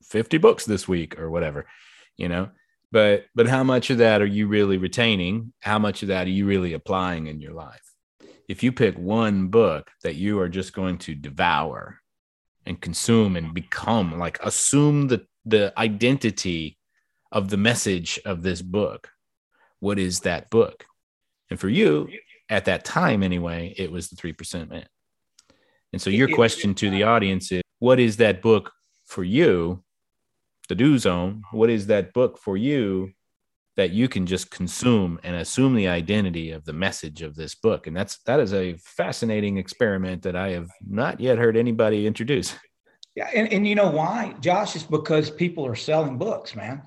50 0.10 0.38
books 0.38 0.66
this 0.66 0.88
week 0.88 1.20
or 1.20 1.30
whatever, 1.30 1.66
you 2.18 2.30
know. 2.30 2.50
But 2.92 3.26
but 3.36 3.48
how 3.48 3.64
much 3.64 3.90
of 3.90 3.98
that 3.98 4.22
are 4.22 4.28
you 4.28 4.48
really 4.48 4.78
retaining? 4.78 5.54
How 5.60 5.80
much 5.80 6.02
of 6.02 6.10
that 6.10 6.28
are 6.28 6.32
you 6.32 6.46
really 6.46 6.74
applying 6.74 7.28
in 7.28 7.42
your 7.42 7.54
life? 7.54 7.82
If 8.48 8.64
you 8.64 8.72
pick 8.72 8.98
one 8.98 9.48
book 9.48 9.90
that 10.04 10.16
you 10.16 10.40
are 10.40 10.50
just 10.50 10.74
going 10.74 11.00
to 11.00 11.16
devour 11.16 12.00
and 12.66 12.80
consume 12.82 13.36
and 13.36 13.54
become 13.54 14.18
like 14.18 14.40
assume 14.44 15.08
the 15.08 15.26
the 15.46 15.74
identity 15.78 16.78
of 17.32 17.50
the 17.50 17.58
message 17.58 18.20
of 18.26 18.42
this 18.42 18.62
book 18.62 19.10
what 19.80 20.00
is 20.00 20.22
that 20.22 20.50
book 20.50 20.86
and 21.50 21.60
for 21.60 21.70
you 21.70 22.10
at 22.50 22.66
that 22.66 22.84
time 22.84 23.22
anyway 23.22 23.74
it 23.78 23.92
was 23.92 24.10
the 24.10 24.16
3% 24.16 24.70
man 24.70 24.86
and 25.94 26.02
so 26.02 26.10
your 26.10 26.28
question 26.30 26.74
to 26.74 26.90
the 26.90 27.04
audience 27.04 27.52
is 27.52 27.62
what 27.80 28.00
is 28.00 28.18
that 28.18 28.42
book 28.42 28.72
for 29.06 29.24
you 29.24 29.84
the 30.68 30.76
do 30.76 30.98
zone 30.98 31.44
what 31.52 31.70
is 31.70 31.88
that 31.88 32.14
book 32.14 32.38
for 32.38 32.58
you 32.58 33.12
that 33.78 33.92
you 33.92 34.08
can 34.08 34.26
just 34.26 34.50
consume 34.52 35.20
and 35.24 35.36
assume 35.36 35.76
the 35.76 35.88
identity 35.88 36.52
of 36.52 36.64
the 36.64 36.74
message 36.74 37.22
of 37.22 37.36
this 37.36 37.56
book 37.56 37.88
and 37.88 37.96
that's 37.96 38.20
that 38.24 38.40
is 38.40 38.54
a 38.54 38.76
fascinating 38.78 39.58
experiment 39.58 40.22
that 40.22 40.36
i 40.36 40.50
have 40.50 40.70
not 40.86 41.20
yet 41.20 41.38
heard 41.38 41.58
anybody 41.58 42.08
introduce 42.08 42.56
yeah, 43.16 43.30
and, 43.34 43.52
and 43.52 43.66
you 43.66 43.76
know 43.76 43.90
why, 43.90 44.36
Josh? 44.42 44.76
Is 44.76 44.84
because 44.84 45.30
people 45.32 45.66
are 45.66 45.76
selling 45.76 46.18
books, 46.18 46.54
man. 46.56 46.82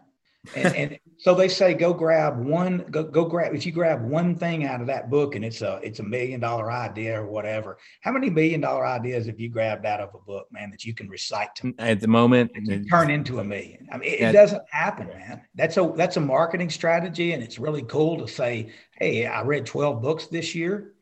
And, 0.55 0.75
and 0.77 0.99
so 1.19 1.35
they 1.35 1.49
say 1.49 1.75
go 1.75 1.93
grab 1.93 2.39
one, 2.39 2.87
go, 2.91 3.03
go 3.03 3.25
grab 3.25 3.55
if 3.55 3.67
you 3.67 3.73
grab 3.73 4.03
one 4.03 4.35
thing 4.35 4.65
out 4.65 4.81
of 4.81 4.87
that 4.87 5.11
book 5.11 5.35
and 5.35 5.45
it's 5.45 5.63
a 5.63 5.81
it's 5.83 6.01
a 6.01 6.03
million 6.03 6.41
dollar 6.41 6.71
idea 6.71 7.21
or 7.21 7.27
whatever. 7.27 7.79
How 8.01 8.13
many 8.13 8.31
million 8.31 8.61
dollar 8.61 8.87
ideas 8.87 9.27
have 9.27 9.39
you 9.39 9.49
grabbed 9.49 9.87
out 9.87 10.01
of 10.01 10.15
a 10.15 10.19
book, 10.19 10.49
man, 10.51 10.71
that 10.71 10.85
you 10.85 10.95
can 10.95 11.09
recite 11.09 11.55
to 11.57 11.75
at 11.79 12.01
the 12.01 12.09
moment 12.09 12.53
turn 12.89 13.11
into 13.11 13.41
a 13.41 13.45
million? 13.45 13.89
I 13.93 13.99
mean, 13.99 14.11
it, 14.11 14.21
it 14.21 14.33
doesn't 14.33 14.63
happen, 14.71 15.09
man. 15.09 15.43
That's 15.55 15.77
a 15.77 15.93
that's 15.97 16.17
a 16.17 16.21
marketing 16.21 16.71
strategy, 16.71 17.33
and 17.33 17.43
it's 17.43 17.59
really 17.59 17.83
cool 17.83 18.19
to 18.19 18.29
say, 18.29 18.73
hey, 18.99 19.27
I 19.27 19.43
read 19.43 19.67
12 19.67 20.03
books 20.03 20.27
this 20.27 20.55
year 20.55 20.95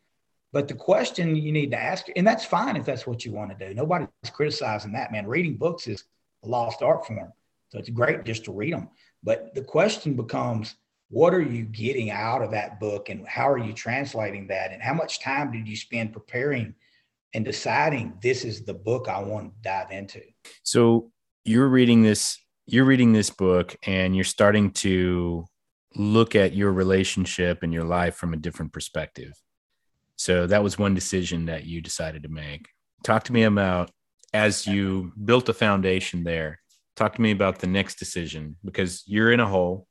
but 0.52 0.68
the 0.68 0.74
question 0.74 1.36
you 1.36 1.52
need 1.52 1.70
to 1.72 1.76
ask, 1.76 2.06
and 2.16 2.26
that's 2.26 2.42
fine 2.42 2.76
if 2.76 2.86
that's 2.86 3.06
what 3.06 3.26
you 3.26 3.30
want 3.30 3.50
to 3.50 3.68
do. 3.68 3.74
Nobody's 3.74 4.08
criticizing 4.32 4.92
that, 4.92 5.12
man. 5.12 5.26
Reading 5.26 5.58
books 5.58 5.86
is 5.86 6.04
a 6.44 6.48
lost 6.48 6.80
art 6.80 7.06
form. 7.06 7.30
So 7.68 7.78
it's 7.78 7.90
great 7.90 8.24
just 8.24 8.44
to 8.44 8.52
read 8.52 8.72
them. 8.72 8.88
But 9.26 9.54
the 9.54 9.62
question 9.62 10.14
becomes, 10.14 10.76
what 11.10 11.34
are 11.34 11.42
you 11.42 11.64
getting 11.64 12.10
out 12.10 12.40
of 12.42 12.50
that 12.52 12.80
book 12.80 13.10
and 13.10 13.28
how 13.28 13.46
are 13.50 13.58
you 13.58 13.74
translating 13.74 14.46
that? 14.46 14.72
And 14.72 14.82
how 14.82 14.94
much 14.94 15.20
time 15.20 15.52
did 15.52 15.68
you 15.68 15.76
spend 15.76 16.14
preparing 16.14 16.74
and 17.34 17.44
deciding 17.44 18.14
this 18.22 18.42
is 18.42 18.64
the 18.64 18.72
book 18.72 19.08
I 19.08 19.20
want 19.20 19.52
to 19.52 19.68
dive 19.68 19.90
into? 19.90 20.22
So 20.62 21.12
you're 21.44 21.68
reading 21.68 22.02
this, 22.02 22.38
you're 22.64 22.86
reading 22.86 23.12
this 23.12 23.28
book 23.28 23.76
and 23.86 24.16
you're 24.16 24.24
starting 24.24 24.70
to 24.86 25.44
look 25.94 26.34
at 26.34 26.54
your 26.54 26.72
relationship 26.72 27.62
and 27.62 27.74
your 27.74 27.84
life 27.84 28.14
from 28.14 28.32
a 28.32 28.38
different 28.38 28.72
perspective 28.72 29.34
so 30.16 30.46
that 30.46 30.62
was 30.62 30.78
one 30.78 30.94
decision 30.94 31.46
that 31.46 31.64
you 31.64 31.80
decided 31.80 32.22
to 32.22 32.28
make. 32.28 32.68
Talk 33.04 33.24
to 33.24 33.32
me 33.32 33.44
about 33.44 33.90
as 34.32 34.66
you 34.66 35.12
built 35.24 35.48
a 35.48 35.54
foundation 35.54 36.24
there. 36.24 36.60
Talk 36.96 37.14
to 37.16 37.20
me 37.20 37.30
about 37.30 37.58
the 37.58 37.66
next 37.66 37.98
decision 37.98 38.56
because 38.64 39.04
you're 39.06 39.30
in 39.30 39.40
a 39.40 39.46
hole. 39.46 39.86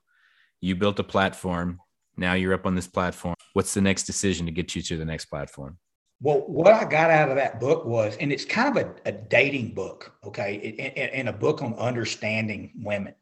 You 0.60 0.76
built 0.76 1.00
a 1.00 1.04
platform. 1.04 1.80
Now 2.18 2.34
you're 2.34 2.54
up 2.54 2.66
on 2.66 2.74
this 2.74 2.88
platform. 2.88 3.36
What's 3.54 3.76
the 3.76 3.82
next 3.82 4.04
decision 4.04 4.48
to 4.48 4.52
get 4.52 4.76
you 4.76 4.82
to 4.82 4.98
the 4.98 5.06
next 5.06 5.26
platform? 5.26 5.78
Well, 6.20 6.40
what 6.48 6.74
I 6.74 6.86
got 6.86 7.12
out 7.12 7.30
of 7.30 7.36
that 7.36 7.60
book 7.60 7.86
was, 7.86 8.18
and 8.18 8.32
it's 8.32 8.46
kind 8.46 8.76
of 8.76 8.86
a, 8.86 8.96
a 9.06 9.12
dating 9.12 9.76
book, 9.76 10.14
okay, 10.24 11.12
and, 11.14 11.30
a 11.30 11.34
book 11.34 11.62
on 11.62 11.76
understanding 11.76 12.72
women. 12.78 13.14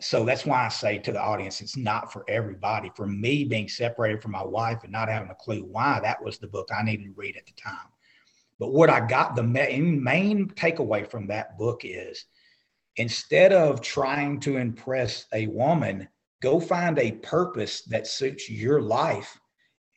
So 0.00 0.24
that's 0.24 0.44
why 0.44 0.64
I 0.64 0.68
say 0.68 0.98
to 0.98 1.12
the 1.12 1.20
audience, 1.20 1.60
it's 1.60 1.76
not 1.76 2.12
for 2.12 2.24
everybody. 2.26 2.90
For 2.96 3.06
me, 3.06 3.44
being 3.44 3.68
separated 3.68 4.22
from 4.22 4.32
my 4.32 4.42
wife 4.42 4.82
and 4.82 4.90
not 4.90 5.08
having 5.08 5.30
a 5.30 5.34
clue 5.34 5.62
why, 5.62 6.00
that 6.02 6.24
was 6.24 6.38
the 6.38 6.48
book 6.48 6.70
I 6.76 6.82
needed 6.82 7.04
to 7.04 7.12
read 7.14 7.36
at 7.36 7.46
the 7.46 7.52
time. 7.52 7.76
But 8.58 8.72
what 8.72 8.90
I 8.90 9.06
got, 9.06 9.36
the 9.36 9.42
main 9.42 10.48
takeaway 10.48 11.08
from 11.08 11.28
that 11.28 11.56
book 11.58 11.82
is 11.84 12.24
instead 12.96 13.52
of 13.52 13.80
trying 13.80 14.40
to 14.40 14.56
impress 14.56 15.26
a 15.32 15.46
woman, 15.48 16.08
go 16.42 16.60
find 16.60 16.98
a 16.98 17.12
purpose 17.12 17.82
that 17.82 18.06
suits 18.06 18.50
your 18.50 18.80
life 18.80 19.38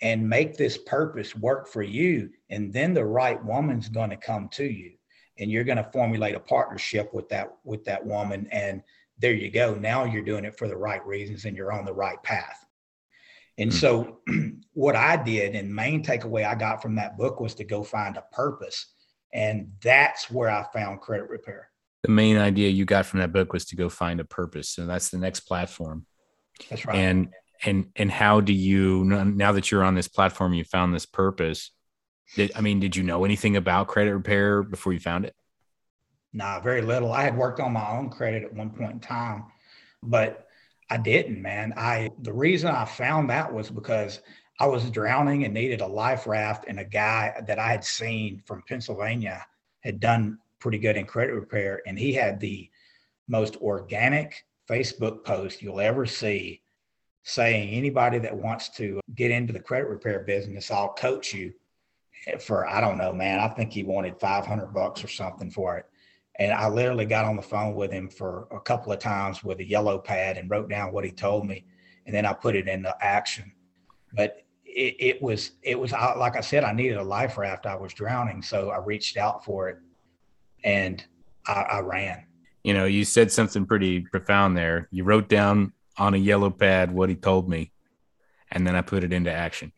and 0.02 0.28
make 0.28 0.58
this 0.58 0.78
purpose 0.78 1.36
work 1.36 1.68
for 1.68 1.82
you. 1.82 2.30
And 2.50 2.74
then 2.74 2.94
the 2.94 3.06
right 3.06 3.44
woman's 3.44 3.90
going 3.90 4.10
to 4.10 4.18
come 4.18 4.50
to 4.50 4.66
you 4.66 4.92
and 5.40 5.50
you're 5.50 5.64
going 5.64 5.78
to 5.78 5.90
formulate 5.92 6.36
a 6.36 6.40
partnership 6.40 7.14
with 7.14 7.30
that, 7.30 7.50
with 7.64 7.84
that 7.86 8.06
woman. 8.06 8.48
And 8.52 8.84
there 9.18 9.34
you 9.34 9.50
go. 9.50 9.76
Now 9.76 10.04
you're 10.04 10.24
doing 10.24 10.46
it 10.46 10.58
for 10.58 10.68
the 10.68 10.78
right 10.78 11.06
reasons 11.06 11.46
and 11.46 11.56
you're 11.56 11.72
on 11.72 11.86
the 11.86 11.94
right 11.94 12.22
path. 12.24 12.66
And 13.58 13.72
mm-hmm. 13.72 13.80
so, 13.80 14.20
what 14.74 14.96
I 14.96 15.16
did 15.16 15.56
and 15.56 15.74
main 15.74 16.04
takeaway 16.04 16.46
I 16.46 16.56
got 16.56 16.82
from 16.82 16.96
that 16.96 17.18
book 17.18 17.40
was 17.40 17.54
to 17.56 17.64
go 17.64 17.84
find 17.84 18.18
a 18.18 18.26
purpose. 18.34 18.94
And 19.34 19.72
that's 19.82 20.30
where 20.30 20.50
I 20.50 20.66
found 20.74 21.02
credit 21.02 21.30
repair. 21.30 21.70
The 22.04 22.12
main 22.12 22.38
idea 22.38 22.70
you 22.70 22.86
got 22.86 23.06
from 23.06 23.22
that 23.22 23.32
book 23.32 23.54
was 23.54 23.66
to 23.66 23.76
go 23.76 23.90
find 23.90 24.20
a 24.20 24.26
purpose. 24.26 24.70
So 24.70 24.86
that's 24.86 25.10
the 25.10 25.18
next 25.18 25.42
platform. 25.42 26.06
That's 26.70 26.86
right. 26.86 26.96
And 26.96 27.30
and 27.66 27.88
and 27.96 28.12
how 28.12 28.42
do 28.42 28.54
you 28.54 29.04
now 29.06 29.54
that 29.54 29.72
you're 29.72 29.84
on 29.84 29.96
this 29.96 30.08
platform, 30.08 30.54
you 30.54 30.64
found 30.64 30.94
this 30.94 31.06
purpose? 31.06 31.72
Did, 32.36 32.52
I 32.56 32.62
mean, 32.62 32.80
did 32.80 32.96
you 32.96 33.04
know 33.04 33.26
anything 33.26 33.56
about 33.58 33.88
credit 33.88 34.14
repair 34.14 34.64
before 34.64 34.94
you 34.94 35.00
found 35.00 35.26
it? 35.26 35.36
Nah, 36.34 36.60
very 36.60 36.82
little. 36.82 37.12
I 37.12 37.24
had 37.24 37.38
worked 37.38 37.60
on 37.60 37.74
my 37.74 37.88
own 37.90 38.10
credit 38.10 38.44
at 38.44 38.54
one 38.54 38.72
point 38.72 38.92
in 38.92 39.00
time, 39.00 39.46
but 40.02 40.48
I 40.90 40.98
didn't, 40.98 41.42
man. 41.42 41.74
I 41.78 42.10
the 42.22 42.34
reason 42.34 42.70
I 42.70 42.86
found 42.86 43.30
that 43.30 43.54
was 43.54 43.70
because 43.70 44.22
I 44.60 44.68
was 44.68 44.90
drowning 44.90 45.46
and 45.46 45.54
needed 45.54 45.82
a 45.82 45.88
life 45.88 46.28
raft, 46.28 46.66
and 46.68 46.80
a 46.80 46.86
guy 46.86 47.42
that 47.48 47.60
I 47.60 47.70
had 47.70 47.84
seen 47.84 48.42
from 48.46 48.64
Pennsylvania 48.68 49.46
had 49.82 50.00
done 50.00 50.40
pretty 50.64 50.78
good 50.78 50.96
in 50.96 51.06
credit 51.06 51.34
repair, 51.34 51.82
and 51.86 52.00
he 52.00 52.14
had 52.14 52.40
the 52.40 52.70
most 53.28 53.58
organic 53.58 54.46
Facebook 54.70 55.26
post 55.26 55.62
you'll 55.62 55.82
ever 55.82 56.06
see 56.06 56.62
saying 57.24 57.70
anybody 57.74 58.18
that 58.18 58.36
wants 58.36 58.70
to 58.70 59.02
get 59.14 59.30
into 59.30 59.52
the 59.52 59.60
credit 59.60 59.90
repair 59.90 60.22
business, 60.22 60.72
I'll 60.72 60.94
coach 60.94 61.34
you 61.34 61.54
for 62.40 62.66
I 62.66 62.80
don't 62.80 62.98
know, 62.98 63.12
man. 63.12 63.42
I 63.42 63.50
think 63.50 63.74
he 63.74 63.84
wanted 63.84 64.18
500 64.22 64.68
bucks 64.74 65.04
or 65.04 65.10
something 65.10 65.52
for 65.52 65.78
it. 65.78 65.86
And 66.40 66.54
I 66.54 66.70
literally 66.70 67.06
got 67.06 67.26
on 67.26 67.36
the 67.36 67.42
phone 67.42 67.76
with 67.76 67.92
him 67.92 68.10
for 68.10 68.48
a 68.50 68.60
couple 68.62 68.94
of 68.94 69.00
times 69.00 69.44
with 69.44 69.60
a 69.60 69.68
yellow 69.68 70.00
pad 70.00 70.38
and 70.38 70.50
wrote 70.50 70.70
down 70.70 70.94
what 70.94 71.04
he 71.04 71.12
told 71.12 71.46
me. 71.46 71.66
And 72.06 72.16
then 72.16 72.26
I 72.26 72.32
put 72.32 72.56
it 72.56 72.70
into 72.70 72.96
action. 73.02 73.52
But 74.14 74.44
it, 74.64 74.96
it 75.00 75.22
was, 75.22 75.52
it 75.62 75.78
was 75.78 75.92
like 75.92 76.38
I 76.38 76.42
said, 76.42 76.64
I 76.64 76.72
needed 76.72 76.98
a 76.98 77.04
life 77.04 77.38
raft. 77.38 77.66
I 77.66 77.76
was 77.76 77.94
drowning. 77.94 78.42
So 78.42 78.70
I 78.70 78.78
reached 78.78 79.18
out 79.18 79.44
for 79.44 79.68
it 79.68 79.78
and 80.64 81.04
I, 81.48 81.54
I 81.54 81.80
ran. 81.80 82.26
You 82.64 82.74
know, 82.74 82.86
you 82.86 83.04
said 83.04 83.32
something 83.32 83.66
pretty 83.66 84.02
profound 84.02 84.56
there. 84.56 84.88
You 84.92 85.04
wrote 85.04 85.28
down 85.28 85.74
on 85.98 86.14
a 86.14 86.18
yellow 86.18 86.50
pad 86.50 86.92
what 86.92 87.10
he 87.10 87.16
told 87.16 87.50
me, 87.50 87.72
and 88.52 88.66
then 88.66 88.76
I 88.76 88.82
put 88.82 89.04
it 89.04 89.12
into 89.12 89.32
action. 89.32 89.72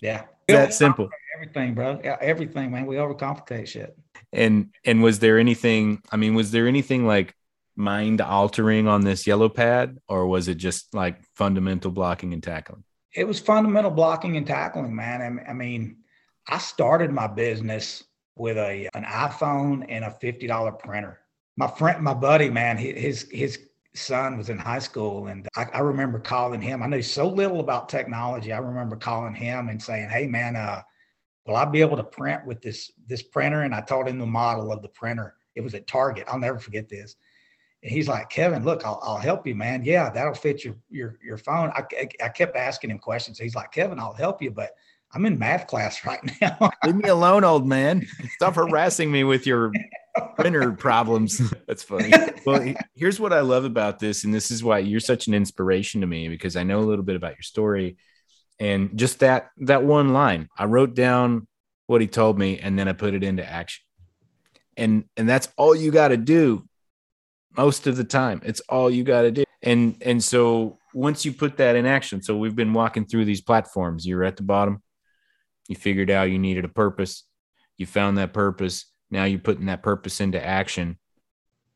Yeah. 0.00 0.24
That 0.48 0.72
simple. 0.74 1.08
Everything, 1.34 1.74
bro. 1.74 2.00
Yeah, 2.04 2.16
everything, 2.20 2.70
man. 2.70 2.86
We 2.86 2.96
overcomplicate 2.96 3.66
shit 3.66 3.98
and 4.32 4.70
and 4.84 5.02
was 5.02 5.18
there 5.18 5.38
anything 5.38 6.02
i 6.10 6.16
mean 6.16 6.34
was 6.34 6.50
there 6.50 6.66
anything 6.66 7.06
like 7.06 7.34
mind 7.76 8.20
altering 8.20 8.88
on 8.88 9.02
this 9.02 9.26
yellow 9.26 9.48
pad 9.48 9.98
or 10.08 10.26
was 10.26 10.48
it 10.48 10.56
just 10.56 10.94
like 10.94 11.22
fundamental 11.34 11.90
blocking 11.90 12.32
and 12.32 12.42
tackling 12.42 12.84
it 13.14 13.26
was 13.26 13.38
fundamental 13.38 13.90
blocking 13.90 14.36
and 14.36 14.46
tackling 14.46 14.94
man 14.94 15.40
i 15.48 15.52
mean 15.52 15.96
i 16.48 16.58
started 16.58 17.10
my 17.12 17.26
business 17.26 18.04
with 18.36 18.56
a 18.56 18.88
an 18.94 19.04
iphone 19.04 19.84
and 19.88 20.04
a 20.04 20.16
$50 20.22 20.78
printer 20.78 21.20
my 21.56 21.66
friend 21.66 22.02
my 22.02 22.14
buddy 22.14 22.50
man 22.50 22.76
his 22.76 23.28
his 23.30 23.58
son 23.94 24.36
was 24.36 24.50
in 24.50 24.58
high 24.58 24.78
school 24.78 25.28
and 25.28 25.48
I, 25.56 25.66
I 25.72 25.78
remember 25.80 26.18
calling 26.18 26.60
him 26.60 26.82
i 26.82 26.86
knew 26.86 27.02
so 27.02 27.26
little 27.28 27.60
about 27.60 27.88
technology 27.88 28.52
i 28.52 28.58
remember 28.58 28.96
calling 28.96 29.34
him 29.34 29.68
and 29.68 29.82
saying 29.82 30.10
hey 30.10 30.26
man 30.26 30.54
uh 30.56 30.82
will 31.46 31.56
I 31.56 31.64
be 31.64 31.80
able 31.80 31.96
to 31.96 32.04
print 32.04 32.44
with 32.44 32.60
this 32.60 32.92
this 33.06 33.22
printer? 33.22 33.62
And 33.62 33.74
I 33.74 33.80
told 33.80 34.08
him 34.08 34.18
the 34.18 34.26
model 34.26 34.72
of 34.72 34.82
the 34.82 34.88
printer, 34.88 35.36
It 35.54 35.62
was 35.62 35.74
at 35.74 35.86
Target. 35.86 36.24
I'll 36.28 36.38
never 36.38 36.58
forget 36.58 36.88
this. 36.88 37.16
And 37.82 37.92
he's 37.92 38.08
like, 38.08 38.28
Kevin, 38.30 38.64
look, 38.64 38.84
I'll, 38.84 39.00
I'll 39.02 39.18
help 39.18 39.46
you, 39.46 39.54
man. 39.54 39.84
Yeah, 39.84 40.10
that'll 40.10 40.34
fit 40.34 40.64
your 40.64 40.76
your 40.90 41.18
your 41.22 41.38
phone. 41.38 41.70
I, 41.70 41.84
I, 41.98 42.08
I 42.24 42.28
kept 42.28 42.56
asking 42.56 42.90
him 42.90 42.98
questions. 42.98 43.38
He's 43.38 43.54
like, 43.54 43.72
Kevin, 43.72 44.00
I'll 44.00 44.14
help 44.14 44.42
you, 44.42 44.50
but 44.50 44.72
I'm 45.16 45.24
in 45.24 45.38
math 45.38 45.66
class 45.66 46.04
right 46.06 46.20
now. 46.42 46.70
Leave 46.84 46.96
me 46.96 47.08
alone, 47.08 47.42
old 47.42 47.66
man. 47.66 48.06
Stop 48.34 48.54
harassing 48.54 49.10
me 49.10 49.24
with 49.24 49.46
your 49.46 49.72
printer 50.36 50.72
problems. 50.72 51.40
That's 51.66 51.82
funny. 51.82 52.12
Well, 52.44 52.74
here's 52.94 53.18
what 53.18 53.32
I 53.32 53.40
love 53.40 53.64
about 53.64 53.98
this, 53.98 54.24
and 54.24 54.34
this 54.34 54.50
is 54.50 54.62
why 54.62 54.78
you're 54.78 55.00
such 55.00 55.26
an 55.26 55.32
inspiration 55.32 56.02
to 56.02 56.06
me 56.06 56.28
because 56.28 56.54
I 56.54 56.64
know 56.64 56.80
a 56.80 56.84
little 56.84 57.04
bit 57.04 57.16
about 57.16 57.32
your 57.32 57.42
story, 57.42 57.96
and 58.60 58.96
just 58.98 59.20
that 59.20 59.50
that 59.58 59.82
one 59.82 60.12
line. 60.12 60.48
I 60.56 60.66
wrote 60.66 60.94
down 60.94 61.46
what 61.86 62.02
he 62.02 62.06
told 62.06 62.38
me, 62.38 62.58
and 62.58 62.78
then 62.78 62.86
I 62.86 62.92
put 62.92 63.14
it 63.14 63.24
into 63.24 63.44
action, 63.44 63.84
and 64.76 65.04
and 65.16 65.26
that's 65.26 65.48
all 65.56 65.74
you 65.74 65.90
got 65.90 66.08
to 66.08 66.18
do. 66.18 66.68
Most 67.56 67.86
of 67.86 67.96
the 67.96 68.04
time, 68.04 68.42
it's 68.44 68.60
all 68.68 68.90
you 68.90 69.02
got 69.02 69.22
to 69.22 69.30
do, 69.30 69.44
and 69.62 69.96
and 70.02 70.22
so 70.22 70.78
once 70.92 71.24
you 71.24 71.32
put 71.32 71.56
that 71.56 71.74
in 71.74 71.86
action, 71.86 72.22
so 72.22 72.36
we've 72.36 72.56
been 72.56 72.74
walking 72.74 73.06
through 73.06 73.24
these 73.24 73.40
platforms. 73.40 74.06
You're 74.06 74.24
at 74.24 74.36
the 74.36 74.42
bottom. 74.42 74.82
You 75.68 75.76
figured 75.76 76.10
out 76.10 76.30
you 76.30 76.38
needed 76.38 76.64
a 76.64 76.68
purpose. 76.68 77.24
You 77.76 77.86
found 77.86 78.18
that 78.18 78.32
purpose 78.32 78.86
now 79.10 79.24
you're 79.24 79.38
putting 79.38 79.66
that 79.66 79.82
purpose 79.82 80.20
into 80.20 80.44
action. 80.44 80.98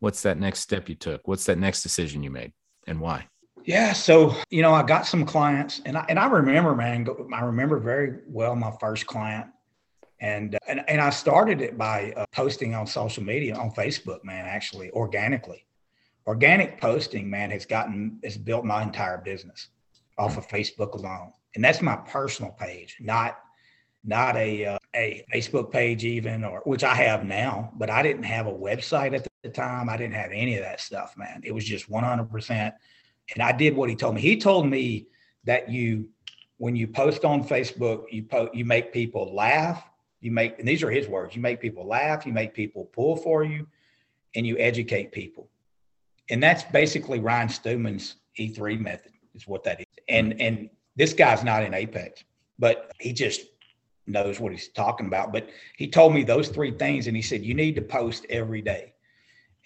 What's 0.01 0.23
that 0.23 0.39
next 0.39 0.61
step 0.61 0.89
you 0.89 0.95
took? 0.95 1.27
What's 1.29 1.45
that 1.47 1.59
next 1.59 1.83
decision 1.83 2.23
you 2.23 2.31
made 2.31 2.53
and 2.87 3.01
why? 3.01 3.27
Yeah, 3.65 3.93
so 3.93 4.35
you 4.49 4.63
know, 4.63 4.73
I 4.73 4.83
got 4.83 5.07
some 5.07 5.27
clients, 5.27 5.83
and 5.85 5.97
I, 5.97 6.07
and 6.09 6.19
I 6.19 6.27
remember, 6.27 6.75
man, 6.75 7.07
I 7.33 7.43
remember 7.43 7.79
very 7.79 8.21
well 8.27 8.57
my 8.57 8.73
first 8.81 9.07
client, 9.07 9.49
and 10.19 10.59
and 10.67 10.83
and 10.89 11.01
I 11.01 11.11
started 11.11 11.61
it 11.61 11.77
by 11.77 12.15
uh, 12.17 12.25
posting 12.33 12.75
on 12.75 12.87
social 12.87 13.23
media 13.23 13.55
on 13.55 13.71
Facebook, 13.73 14.25
man, 14.25 14.47
actually 14.47 14.91
organically. 14.93 15.67
Organic 16.27 16.81
posting, 16.81 17.29
man, 17.29 17.51
has 17.51 17.67
gotten 17.67 18.19
has 18.25 18.39
built 18.39 18.65
my 18.65 18.83
entire 18.83 19.19
business 19.19 19.69
off 20.17 20.39
of 20.39 20.49
Facebook 20.49 20.95
alone, 20.95 21.31
and 21.55 21.63
that's 21.63 21.83
my 21.83 21.97
personal 21.97 22.53
page, 22.53 22.97
not 22.99 23.41
not 24.05 24.37
a 24.37 24.65
uh, 24.65 24.79
a 24.95 25.25
Facebook 25.33 25.71
page 25.71 26.05
even 26.05 26.45
or 26.45 26.61
which 26.65 26.85
I 26.85 26.95
have 26.95 27.25
now, 27.25 27.73
but 27.77 27.91
I 27.91 28.03
didn't 28.03 28.23
have 28.25 28.47
a 28.47 28.53
website 28.53 29.15
at 29.15 29.27
the 29.43 29.51
time. 29.51 29.89
I 29.89 29.97
didn't 29.97 30.15
have 30.15 30.31
any 30.33 30.57
of 30.57 30.63
that 30.63 30.81
stuff, 30.81 31.17
man. 31.17 31.43
It 31.45 31.53
was 31.53 31.65
just 31.65 31.91
100% 31.91 32.73
and 33.35 33.43
I 33.43 33.53
did 33.53 33.77
what 33.77 33.91
he 33.91 33.97
told 33.97 34.15
me. 34.15 34.21
He 34.21 34.37
told 34.37 34.67
me 34.67 35.07
that 35.45 35.71
you 35.71 36.09
when 36.59 36.77
you 36.77 36.87
post 36.87 37.25
on 37.25 37.43
Facebook, 37.43 38.05
you 38.11 38.23
po- 38.23 38.51
you 38.53 38.65
make 38.65 38.93
people 38.93 39.35
laugh, 39.35 39.83
you 40.21 40.31
make 40.31 40.59
and 40.59 40.67
these 40.67 40.83
are 40.83 40.91
his 40.91 41.09
words, 41.09 41.37
you 41.37 41.43
make 41.43 41.61
people 41.61 41.87
laugh, 41.87 42.27
you 42.27 42.33
make 42.33 42.55
people 42.55 42.87
pull 42.87 43.17
for 43.17 43.45
you 43.45 43.67
and 44.35 44.47
you 44.47 44.57
educate 44.59 45.13
people. 45.13 45.49
And 46.29 46.43
that's 46.43 46.65
basically 46.65 47.19
Ryan 47.19 47.49
Stewman's 47.49 48.17
E3 48.39 48.79
method 48.79 49.13
is 49.35 49.47
what 49.47 49.65
that 49.65 49.81
is. 49.81 49.87
And 50.09 50.41
and 50.41 50.71
this 50.97 51.13
guy's 51.13 51.45
not 51.45 51.63
in 51.63 51.75
Apex, 51.75 52.25
but 52.59 52.91
he 53.01 53.13
just 53.13 53.43
knows 54.07 54.41
what 54.41 54.53
he's 54.53 54.69
talking 54.69 55.07
about. 55.07 55.33
But 55.33 55.49
he 55.77 55.89
told 55.89 56.15
me 56.15 56.23
those 56.25 56.49
three 56.49 56.73
things, 56.73 57.07
and 57.07 57.17
he 57.17 57.23
said 57.23 57.45
you 57.45 57.55
need 57.55 57.77
to 57.77 57.83
post 57.83 58.27
every 58.29 58.63
day. 58.63 58.95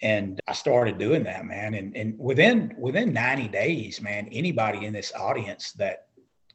And 0.01 0.39
I 0.47 0.53
started 0.53 0.97
doing 0.97 1.23
that, 1.23 1.45
man. 1.45 1.73
And 1.73 1.95
and 1.95 2.19
within 2.19 2.75
within 2.77 3.13
90 3.13 3.47
days, 3.47 4.01
man, 4.01 4.27
anybody 4.31 4.85
in 4.85 4.93
this 4.93 5.13
audience 5.15 5.71
that 5.73 6.07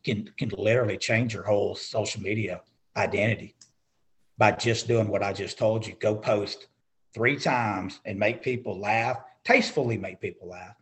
can 0.05 0.29
can 0.39 0.51
literally 0.57 0.99
change 0.99 1.35
your 1.35 1.45
whole 1.45 1.75
social 1.75 2.23
media 2.23 2.61
identity 2.97 3.55
by 4.39 4.53
just 4.53 4.89
doing 4.89 5.09
what 5.09 5.23
I 5.23 5.33
just 5.33 5.59
told 5.59 5.87
you. 5.87 5.95
Go 6.01 6.15
post 6.17 6.69
three 7.15 7.39
times 7.39 8.01
and 8.05 8.19
make 8.19 8.43
people 8.43 8.79
laugh, 8.79 9.19
tastefully 9.45 9.99
make 9.99 10.21
people 10.21 10.49
laugh 10.49 10.75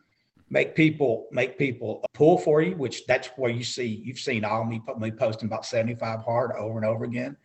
make 0.51 0.75
people 0.75 1.29
make 1.31 1.59
people 1.59 2.01
a 2.05 2.17
pull 2.17 2.39
for 2.39 2.63
you, 2.63 2.75
which 2.77 3.07
that's 3.07 3.29
where 3.37 3.51
you 3.51 3.63
see 3.63 4.03
you've 4.05 4.19
seen 4.19 4.45
all 4.45 4.65
me 4.65 4.81
me 4.99 5.11
posting 5.11 5.47
about 5.47 5.67
75 5.67 6.21
hard 6.23 6.53
over 6.53 6.79
and 6.79 6.87
over 6.87 7.05
again. 7.05 7.37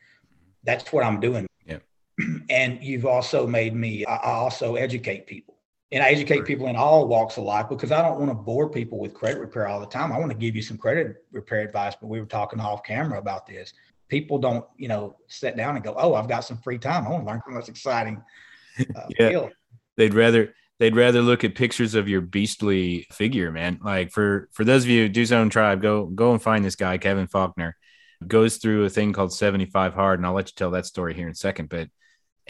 That's 0.63 0.91
what 0.93 1.03
I'm 1.03 1.19
doing. 1.19 1.47
Yeah. 1.65 1.79
And 2.49 2.81
you've 2.83 3.05
also 3.05 3.45
made 3.45 3.75
me 3.75 4.05
I 4.05 4.17
also 4.17 4.75
educate 4.75 5.27
people. 5.27 5.53
And 5.91 6.01
I 6.01 6.07
educate 6.07 6.39
right. 6.39 6.47
people 6.47 6.67
in 6.67 6.75
all 6.75 7.07
walks 7.07 7.37
of 7.37 7.43
life 7.43 7.69
because 7.69 7.91
I 7.91 8.01
don't 8.01 8.17
want 8.17 8.31
to 8.31 8.35
bore 8.35 8.67
people 8.67 8.97
with 8.97 9.13
credit 9.13 9.39
repair 9.39 9.67
all 9.67 9.79
the 9.79 9.85
time. 9.85 10.11
I 10.11 10.17
want 10.17 10.31
to 10.31 10.37
give 10.37 10.55
you 10.55 10.63
some 10.63 10.75
credit 10.75 11.23
repair 11.31 11.61
advice, 11.61 11.93
but 11.99 12.07
we 12.07 12.19
were 12.19 12.25
talking 12.25 12.59
off 12.59 12.83
camera 12.83 13.19
about 13.19 13.45
this. 13.45 13.73
People 14.07 14.39
don't, 14.39 14.65
you 14.75 14.87
know, 14.87 15.17
sit 15.27 15.55
down 15.55 15.75
and 15.75 15.85
go, 15.85 15.93
"Oh, 15.95 16.15
I've 16.15 16.27
got 16.27 16.41
some 16.41 16.57
free 16.57 16.79
time. 16.79 17.05
I 17.05 17.11
want 17.11 17.25
to 17.25 17.31
learn 17.31 17.41
from 17.45 17.53
this 17.53 17.69
exciting 17.69 18.23
uh, 18.79 19.01
yeah. 19.19 19.29
Field. 19.29 19.51
They'd 19.95 20.15
rather 20.15 20.55
they'd 20.79 20.95
rather 20.95 21.21
look 21.21 21.43
at 21.43 21.55
pictures 21.55 21.95
of 21.95 22.09
your 22.09 22.21
beastly 22.21 23.07
figure, 23.11 23.51
man. 23.51 23.79
Like 23.83 24.11
for 24.11 24.49
for 24.51 24.63
those 24.63 24.83
of 24.83 24.89
you 24.89 25.09
do 25.09 25.25
zone 25.25 25.49
tribe, 25.49 25.81
go 25.81 26.05
go 26.05 26.31
and 26.31 26.41
find 26.41 26.63
this 26.63 26.75
guy, 26.75 26.97
Kevin 26.97 27.27
Faulkner, 27.27 27.75
goes 28.27 28.57
through 28.57 28.85
a 28.85 28.89
thing 28.89 29.13
called 29.13 29.33
75 29.33 29.93
hard, 29.93 30.19
and 30.19 30.25
I'll 30.25 30.33
let 30.33 30.49
you 30.49 30.53
tell 30.55 30.71
that 30.71 30.85
story 30.85 31.13
here 31.13 31.27
in 31.27 31.31
a 31.31 31.35
second. 31.35 31.69
But 31.69 31.89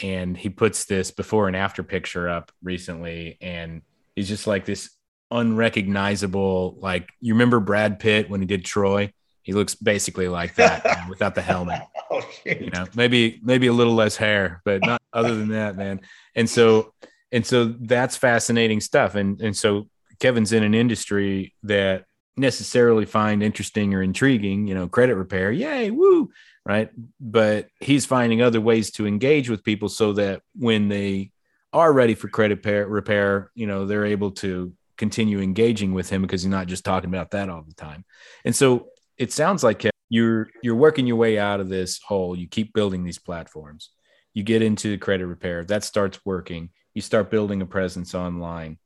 and 0.02 0.36
he 0.36 0.50
puts 0.50 0.86
this 0.86 1.12
before 1.12 1.48
and 1.48 1.56
after 1.56 1.84
picture 1.84 2.30
up 2.30 2.52
recently, 2.64 3.38
and 3.42 3.82
he's 4.16 4.28
just 4.28 4.48
like 4.48 4.66
this 4.66 4.90
unrecognizable, 5.32 6.78
like 6.80 7.10
you 7.20 7.34
remember 7.34 7.60
Brad 7.60 8.00
Pitt 8.00 8.30
when 8.30 8.40
he 8.40 8.48
did 8.48 8.66
Troy? 8.66 9.12
He 9.42 9.52
looks 9.52 9.76
basically 9.76 10.30
like 10.30 10.56
that 10.56 10.86
man, 10.86 11.08
without 11.10 11.36
the 11.36 11.42
helmet. 11.42 11.82
oh, 12.10 12.22
you 12.46 12.70
know, 12.74 12.86
maybe 12.96 13.42
maybe 13.44 13.68
a 13.68 13.74
little 13.74 13.94
less 13.94 14.16
hair, 14.16 14.62
but 14.64 14.82
not 14.86 15.02
other 15.12 15.36
than 15.36 15.50
that, 15.50 15.76
man. 15.76 16.00
And 16.34 16.50
so 16.50 16.94
and 17.34 17.46
so 17.46 17.76
that's 17.82 18.16
fascinating 18.16 18.80
stuff. 18.80 19.16
And 19.16 19.42
and 19.42 19.56
so 19.56 19.90
kevin's 20.20 20.54
in 20.54 20.64
an 20.64 20.74
industry 20.74 21.54
that 21.64 22.06
necessarily 22.38 23.06
find 23.06 23.44
interesting 23.44 23.94
or 23.94 24.02
intriguing 24.02 24.66
you 24.66 24.74
know 24.74 24.88
credit 24.88 25.16
repair 25.16 25.52
yay 25.52 25.92
woo 25.92 26.32
right? 26.66 26.90
But 27.20 27.68
he's 27.80 28.06
finding 28.06 28.42
other 28.42 28.62
ways 28.62 28.92
to 28.92 29.08
engage 29.08 29.50
with 29.50 29.64
people 29.64 29.90
so 29.90 30.14
that 30.14 30.42
when 30.56 30.88
they 30.88 31.32
are 31.72 31.92
ready 31.92 32.16
for 32.16 32.28
credit 32.28 32.56
repair, 32.56 32.88
repair 32.88 33.52
you 33.56 33.68
know 33.68 33.86
they're 33.86 34.06
able 34.06 34.32
to 34.32 34.74
continue 34.98 35.40
engaging 35.42 35.94
with 35.94 36.10
him 36.10 36.22
because 36.22 36.44
he's 36.44 36.52
not 36.52 36.68
just 36.68 36.86
talking 36.86 37.10
about 37.10 37.32
that 37.32 37.50
all 37.50 37.64
the 37.64 37.74
time. 37.74 38.06
And 38.46 38.56
so 38.56 38.88
it 39.18 39.32
sounds 39.32 39.64
like 39.64 39.86
you're 40.10 40.50
you're 40.62 40.76
working 40.76 41.08
your 41.08 41.18
way 41.18 41.38
out 41.38 41.60
of 41.60 41.70
this 41.70 42.00
hole. 42.02 42.36
You 42.36 42.48
keep 42.48 42.74
building 42.74 43.04
these 43.04 43.20
platforms. 43.20 43.90
You 44.34 44.44
get 44.44 44.62
into 44.62 44.98
credit 44.98 45.28
repair. 45.28 45.64
That 45.66 45.84
starts 45.84 46.20
working 46.26 46.70
you 46.94 47.02
start 47.02 47.32
building 47.32 47.62
a 47.62 47.66
presence 47.66 48.14
online. 48.14 48.78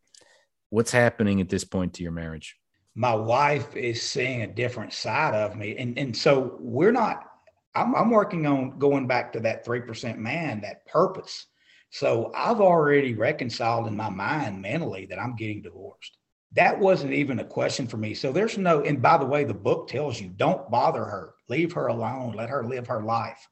What's 0.70 0.92
happening 0.92 1.42
at 1.42 1.50
this 1.50 1.64
point 1.64 1.94
to 1.96 2.04
your 2.04 2.12
marriage? 2.12 2.56
My 2.96 3.14
wife 3.14 3.76
is 3.76 4.02
seeing 4.02 4.42
a 4.42 4.48
different 4.48 4.94
side 4.94 5.34
of 5.34 5.56
me. 5.56 5.78
And, 5.78 5.98
and 5.98 6.16
so 6.16 6.58
we're 6.60 6.92
not, 6.92 7.24
I'm, 7.76 7.96
I'm 7.96 8.10
working 8.10 8.48
on 8.48 8.80
going 8.80 9.08
back 9.08 9.34
to 9.34 9.40
that 9.42 9.66
3% 9.66 10.18
man, 10.18 10.62
that 10.62 10.86
purpose. 10.88 11.46
So 11.90 12.32
I've 12.36 12.60
already 12.60 13.14
reconciled 13.14 13.88
in 13.88 13.96
my 13.96 14.10
mind 14.10 14.62
mentally 14.62 15.06
that 15.08 15.20
I'm 15.20 15.36
getting 15.36 15.62
divorced. 15.62 16.18
That 16.54 16.80
wasn't 16.80 17.14
even 17.14 17.40
a 17.40 17.46
question 17.46 17.88
for 17.88 17.98
me. 17.98 18.14
So 18.14 18.32
there's 18.32 18.58
no, 18.58 18.82
and 18.82 19.02
by 19.02 19.18
the 19.18 19.26
way, 19.26 19.44
the 19.44 19.54
book 19.54 19.88
tells 19.88 20.20
you 20.20 20.30
don't 20.30 20.70
bother 20.72 21.04
her, 21.04 21.36
leave 21.50 21.74
her 21.74 21.88
alone, 21.88 22.34
let 22.36 22.50
her 22.50 22.66
live 22.66 22.88
her 22.88 23.04
life. 23.04 23.48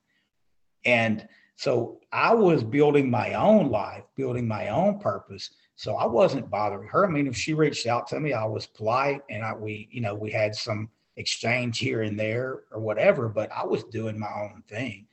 And 0.85 1.27
so 1.55 2.01
I 2.11 2.33
was 2.33 2.63
building 2.63 3.09
my 3.09 3.33
own 3.33 3.69
life, 3.69 4.03
building 4.15 4.47
my 4.47 4.69
own 4.69 4.99
purpose. 4.99 5.51
So 5.75 5.95
I 5.95 6.05
wasn't 6.05 6.49
bothering 6.49 6.87
her. 6.89 7.05
I 7.05 7.09
mean, 7.09 7.27
if 7.27 7.35
she 7.35 7.53
reached 7.53 7.87
out 7.87 8.07
to 8.07 8.19
me, 8.19 8.33
I 8.33 8.45
was 8.45 8.65
polite 8.65 9.21
and 9.29 9.43
I, 9.43 9.53
we, 9.53 9.87
you 9.91 10.01
know, 10.01 10.15
we 10.15 10.31
had 10.31 10.55
some 10.55 10.89
exchange 11.17 11.79
here 11.79 12.01
and 12.01 12.19
there 12.19 12.63
or 12.71 12.79
whatever, 12.79 13.29
but 13.29 13.51
I 13.51 13.65
was 13.65 13.83
doing 13.85 14.19
my 14.19 14.31
own 14.35 14.63
thing. 14.67 15.07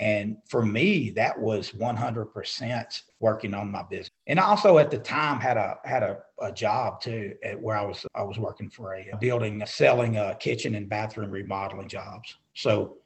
And 0.00 0.38
for 0.48 0.66
me, 0.66 1.10
that 1.10 1.38
was 1.38 1.70
100% 1.70 3.02
working 3.20 3.54
on 3.54 3.70
my 3.70 3.84
business. 3.84 4.10
And 4.26 4.40
I 4.40 4.44
also 4.44 4.78
at 4.78 4.90
the 4.90 4.98
time 4.98 5.38
had 5.38 5.56
a 5.56 5.78
had 5.84 6.02
a, 6.02 6.18
a 6.40 6.50
job 6.50 7.00
too 7.00 7.34
at 7.44 7.60
where 7.60 7.76
I 7.76 7.84
was 7.84 8.04
I 8.14 8.22
was 8.22 8.36
working 8.36 8.70
for 8.70 8.96
a 8.96 9.16
building 9.20 9.62
selling 9.66 10.16
a 10.16 10.34
kitchen 10.34 10.74
and 10.74 10.88
bathroom 10.88 11.30
remodeling 11.30 11.86
jobs. 11.86 12.36
So 12.54 12.96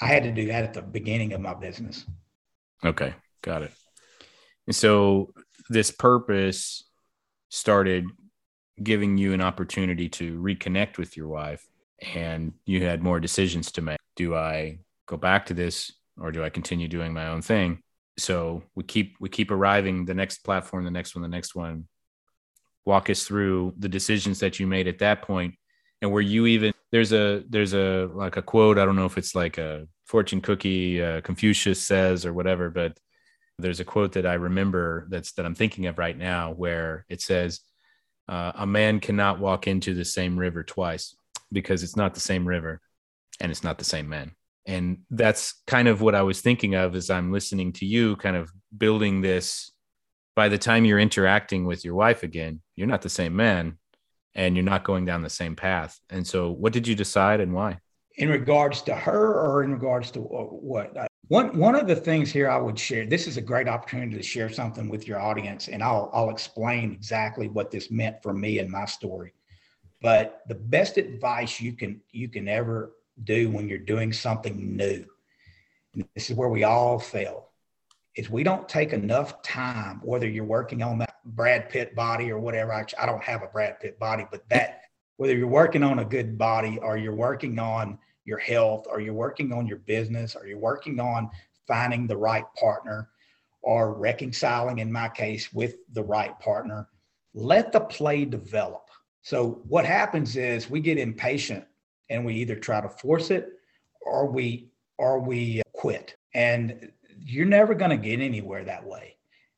I 0.00 0.06
had 0.06 0.22
to 0.22 0.32
do 0.32 0.46
that 0.46 0.64
at 0.64 0.72
the 0.72 0.80
beginning 0.80 1.34
of 1.34 1.42
my 1.42 1.52
business. 1.52 2.06
Okay, 2.84 3.14
got 3.42 3.62
it. 3.62 3.72
And 4.66 4.74
so 4.74 5.32
this 5.68 5.90
purpose 5.90 6.84
started 7.48 8.06
giving 8.82 9.18
you 9.18 9.32
an 9.32 9.40
opportunity 9.40 10.08
to 10.08 10.40
reconnect 10.40 10.96
with 10.96 11.16
your 11.16 11.28
wife 11.28 11.66
and 12.14 12.52
you 12.64 12.84
had 12.84 13.02
more 13.02 13.20
decisions 13.20 13.72
to 13.72 13.82
make. 13.82 13.98
Do 14.16 14.34
I 14.34 14.78
go 15.06 15.16
back 15.16 15.46
to 15.46 15.54
this 15.54 15.92
or 16.18 16.32
do 16.32 16.42
I 16.42 16.50
continue 16.50 16.88
doing 16.88 17.12
my 17.12 17.28
own 17.28 17.42
thing? 17.42 17.82
So 18.16 18.62
we 18.74 18.84
keep 18.84 19.16
we 19.20 19.28
keep 19.28 19.50
arriving 19.50 20.04
the 20.04 20.14
next 20.14 20.38
platform, 20.38 20.84
the 20.84 20.90
next 20.90 21.14
one, 21.14 21.22
the 21.22 21.28
next 21.28 21.54
one. 21.54 21.86
Walk 22.86 23.10
us 23.10 23.24
through 23.24 23.74
the 23.78 23.88
decisions 23.88 24.40
that 24.40 24.58
you 24.58 24.66
made 24.66 24.88
at 24.88 24.98
that 24.98 25.22
point 25.22 25.54
and 26.02 26.10
were 26.10 26.20
you 26.20 26.46
even 26.46 26.72
there's 26.92 27.12
a 27.12 27.44
there's 27.48 27.74
a 27.74 28.08
like 28.14 28.36
a 28.36 28.42
quote 28.42 28.78
i 28.78 28.84
don't 28.84 28.96
know 28.96 29.06
if 29.06 29.18
it's 29.18 29.34
like 29.34 29.58
a 29.58 29.86
fortune 30.10 30.40
cookie 30.40 31.02
uh, 31.02 31.20
confucius 31.20 31.80
says 31.80 32.26
or 32.26 32.32
whatever 32.32 32.68
but 32.70 32.92
There's 33.60 33.80
a 33.80 33.84
quote 33.84 34.12
that 34.12 34.26
I 34.26 34.34
remember 34.34 35.06
that's 35.10 35.32
that 35.32 35.46
I'm 35.46 35.54
thinking 35.54 35.86
of 35.86 35.98
right 35.98 36.16
now 36.16 36.52
where 36.52 37.04
it 37.08 37.20
says, 37.20 37.60
uh, 38.28 38.52
"A 38.54 38.66
man 38.66 39.00
cannot 39.00 39.38
walk 39.38 39.66
into 39.66 39.94
the 39.94 40.04
same 40.04 40.38
river 40.38 40.62
twice 40.64 41.14
because 41.52 41.82
it's 41.82 41.96
not 41.96 42.14
the 42.14 42.20
same 42.20 42.46
river, 42.46 42.80
and 43.40 43.50
it's 43.50 43.64
not 43.64 43.78
the 43.78 43.84
same 43.84 44.08
man." 44.08 44.32
And 44.66 44.98
that's 45.10 45.54
kind 45.66 45.88
of 45.88 46.00
what 46.00 46.14
I 46.14 46.22
was 46.22 46.40
thinking 46.40 46.74
of 46.74 46.94
as 46.94 47.10
I'm 47.10 47.32
listening 47.32 47.72
to 47.74 47.86
you, 47.86 48.16
kind 48.16 48.36
of 48.36 48.50
building 48.76 49.20
this. 49.20 49.72
By 50.36 50.48
the 50.48 50.58
time 50.58 50.84
you're 50.84 50.98
interacting 50.98 51.66
with 51.66 51.84
your 51.84 51.94
wife 51.94 52.22
again, 52.22 52.62
you're 52.76 52.86
not 52.86 53.02
the 53.02 53.08
same 53.08 53.34
man, 53.36 53.78
and 54.34 54.56
you're 54.56 54.72
not 54.72 54.84
going 54.84 55.04
down 55.04 55.22
the 55.22 55.30
same 55.42 55.56
path. 55.56 55.98
And 56.08 56.26
so, 56.26 56.50
what 56.50 56.72
did 56.72 56.86
you 56.88 56.94
decide, 56.94 57.40
and 57.40 57.52
why? 57.52 57.78
In 58.20 58.28
regards 58.28 58.82
to 58.82 58.94
her, 58.94 59.40
or 59.40 59.64
in 59.64 59.72
regards 59.72 60.10
to 60.10 60.20
what? 60.20 61.08
One 61.28 61.56
one 61.56 61.74
of 61.74 61.86
the 61.86 61.96
things 61.96 62.30
here 62.30 62.50
I 62.50 62.58
would 62.58 62.78
share. 62.78 63.06
This 63.06 63.26
is 63.26 63.38
a 63.38 63.40
great 63.40 63.66
opportunity 63.66 64.14
to 64.14 64.22
share 64.22 64.50
something 64.50 64.90
with 64.90 65.08
your 65.08 65.18
audience, 65.18 65.68
and 65.68 65.82
I'll 65.82 66.10
I'll 66.12 66.28
explain 66.28 66.92
exactly 66.92 67.48
what 67.48 67.70
this 67.70 67.90
meant 67.90 68.22
for 68.22 68.34
me 68.34 68.58
and 68.58 68.70
my 68.70 68.84
story. 68.84 69.32
But 70.02 70.42
the 70.48 70.54
best 70.54 70.98
advice 70.98 71.62
you 71.62 71.72
can 71.72 72.02
you 72.10 72.28
can 72.28 72.46
ever 72.46 72.92
do 73.24 73.50
when 73.50 73.70
you're 73.70 73.78
doing 73.78 74.12
something 74.12 74.76
new, 74.76 75.06
this 76.14 76.28
is 76.28 76.36
where 76.36 76.50
we 76.50 76.64
all 76.64 76.98
fail, 76.98 77.48
is 78.16 78.28
we 78.28 78.42
don't 78.42 78.68
take 78.68 78.92
enough 78.92 79.40
time. 79.40 79.98
Whether 80.04 80.28
you're 80.28 80.44
working 80.44 80.82
on 80.82 80.98
that 80.98 81.14
Brad 81.24 81.70
Pitt 81.70 81.94
body 81.94 82.30
or 82.30 82.38
whatever, 82.38 82.74
I, 82.74 82.84
I 83.00 83.06
don't 83.06 83.24
have 83.24 83.42
a 83.42 83.46
Brad 83.46 83.80
Pitt 83.80 83.98
body, 83.98 84.26
but 84.30 84.46
that 84.50 84.82
whether 85.16 85.34
you're 85.34 85.48
working 85.48 85.82
on 85.82 86.00
a 86.00 86.04
good 86.04 86.36
body 86.36 86.78
or 86.82 86.98
you're 86.98 87.14
working 87.14 87.58
on 87.58 87.98
your 88.24 88.38
health? 88.38 88.86
Or 88.88 89.00
you're 89.00 89.14
working 89.14 89.52
on 89.52 89.66
your 89.66 89.78
business? 89.78 90.36
Or 90.36 90.46
you're 90.46 90.58
working 90.58 91.00
on 91.00 91.30
finding 91.66 92.06
the 92.06 92.16
right 92.16 92.44
partner 92.58 93.08
or 93.62 93.94
reconciling 93.94 94.78
in 94.78 94.90
my 94.90 95.08
case 95.08 95.52
with 95.52 95.76
the 95.92 96.02
right 96.02 96.38
partner? 96.40 96.88
Let 97.34 97.72
the 97.72 97.80
play 97.80 98.24
develop. 98.24 98.88
So 99.22 99.60
what 99.68 99.84
happens 99.84 100.36
is 100.36 100.70
we 100.70 100.80
get 100.80 100.98
impatient 100.98 101.64
and 102.08 102.24
we 102.24 102.34
either 102.36 102.56
try 102.56 102.80
to 102.80 102.88
force 102.88 103.30
it 103.30 103.48
or 104.00 104.26
we 104.26 104.70
or 104.98 105.20
we 105.20 105.62
quit. 105.72 106.16
And 106.34 106.90
you're 107.18 107.46
never 107.46 107.74
going 107.74 107.90
to 107.90 107.96
get 107.96 108.20
anywhere 108.20 108.64
that 108.64 108.84
way. 108.84 109.16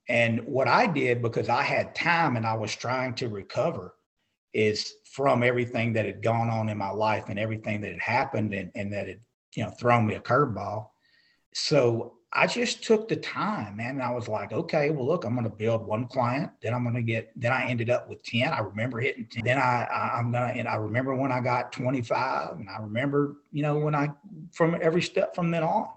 And 0.09 0.40
what 0.46 0.68
i 0.68 0.87
did 0.87 1.22
because 1.22 1.48
i 1.48 1.62
had 1.62 1.94
time 1.94 2.37
and 2.37 2.44
i 2.44 2.55
was 2.55 2.75
trying 2.75 3.14
to 3.14 3.29
recover 3.29 3.94
is 4.52 4.94
from 5.04 5.42
everything 5.42 5.92
that 5.92 6.06
had 6.06 6.22
gone 6.22 6.48
on 6.48 6.68
in 6.68 6.78
my 6.78 6.90
life 6.90 7.28
and 7.28 7.38
everything 7.38 7.80
that 7.80 7.92
had 7.92 8.00
happened 8.00 8.54
and, 8.54 8.70
and 8.74 8.92
that 8.92 9.08
had, 9.08 9.20
you 9.54 9.64
know, 9.64 9.70
thrown 9.70 10.06
me 10.06 10.14
a 10.14 10.20
curveball. 10.20 10.88
So 11.54 12.14
I 12.32 12.46
just 12.46 12.82
took 12.82 13.08
the 13.08 13.16
time, 13.16 13.76
man. 13.76 13.90
And 13.90 14.02
I 14.02 14.10
was 14.10 14.26
like, 14.26 14.52
okay, 14.52 14.88
well, 14.88 15.06
look, 15.06 15.24
I'm 15.24 15.34
going 15.34 15.44
to 15.44 15.54
build 15.54 15.86
one 15.86 16.06
client. 16.06 16.50
Then 16.62 16.72
I'm 16.72 16.82
going 16.82 16.94
to 16.94 17.02
get, 17.02 17.30
then 17.36 17.52
I 17.52 17.66
ended 17.66 17.90
up 17.90 18.08
with 18.08 18.22
10. 18.22 18.48
I 18.48 18.60
remember 18.60 19.00
hitting 19.00 19.26
10. 19.30 19.44
Then 19.44 19.58
I, 19.58 19.84
I 19.84 20.18
am 20.18 20.32
going 20.32 20.54
to, 20.54 20.58
and 20.58 20.66
I 20.66 20.76
remember 20.76 21.14
when 21.14 21.30
I 21.30 21.40
got 21.40 21.72
25 21.72 22.52
and 22.52 22.70
I 22.70 22.78
remember, 22.78 23.36
you 23.50 23.62
know, 23.62 23.78
when 23.78 23.94
I, 23.94 24.10
from 24.52 24.78
every 24.80 25.02
step 25.02 25.34
from 25.34 25.50
then 25.50 25.62
on. 25.62 25.88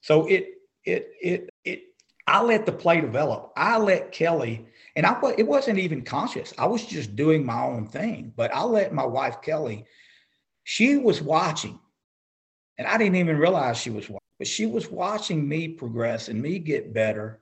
So 0.00 0.26
it, 0.26 0.48
it, 0.84 1.10
it, 1.20 1.50
it, 1.64 1.82
I 2.26 2.42
let 2.42 2.66
the 2.66 2.72
play 2.72 3.00
develop. 3.00 3.52
I 3.56 3.76
let 3.78 4.12
Kelly 4.12 4.66
and 5.00 5.06
I 5.06 5.18
it 5.38 5.46
wasn't 5.46 5.78
even 5.78 6.02
conscious. 6.02 6.52
I 6.58 6.66
was 6.66 6.84
just 6.84 7.16
doing 7.16 7.42
my 7.42 7.62
own 7.62 7.86
thing. 7.86 8.34
But 8.36 8.54
I 8.54 8.64
let 8.64 8.92
my 8.92 9.06
wife 9.06 9.40
Kelly, 9.40 9.86
she 10.64 10.98
was 10.98 11.22
watching, 11.22 11.80
and 12.76 12.86
I 12.86 12.98
didn't 12.98 13.16
even 13.16 13.38
realize 13.38 13.78
she 13.78 13.88
was 13.88 14.10
watching. 14.10 14.20
But 14.38 14.46
she 14.46 14.66
was 14.66 14.90
watching 14.90 15.48
me 15.48 15.68
progress 15.68 16.28
and 16.28 16.42
me 16.42 16.58
get 16.58 16.92
better. 16.92 17.40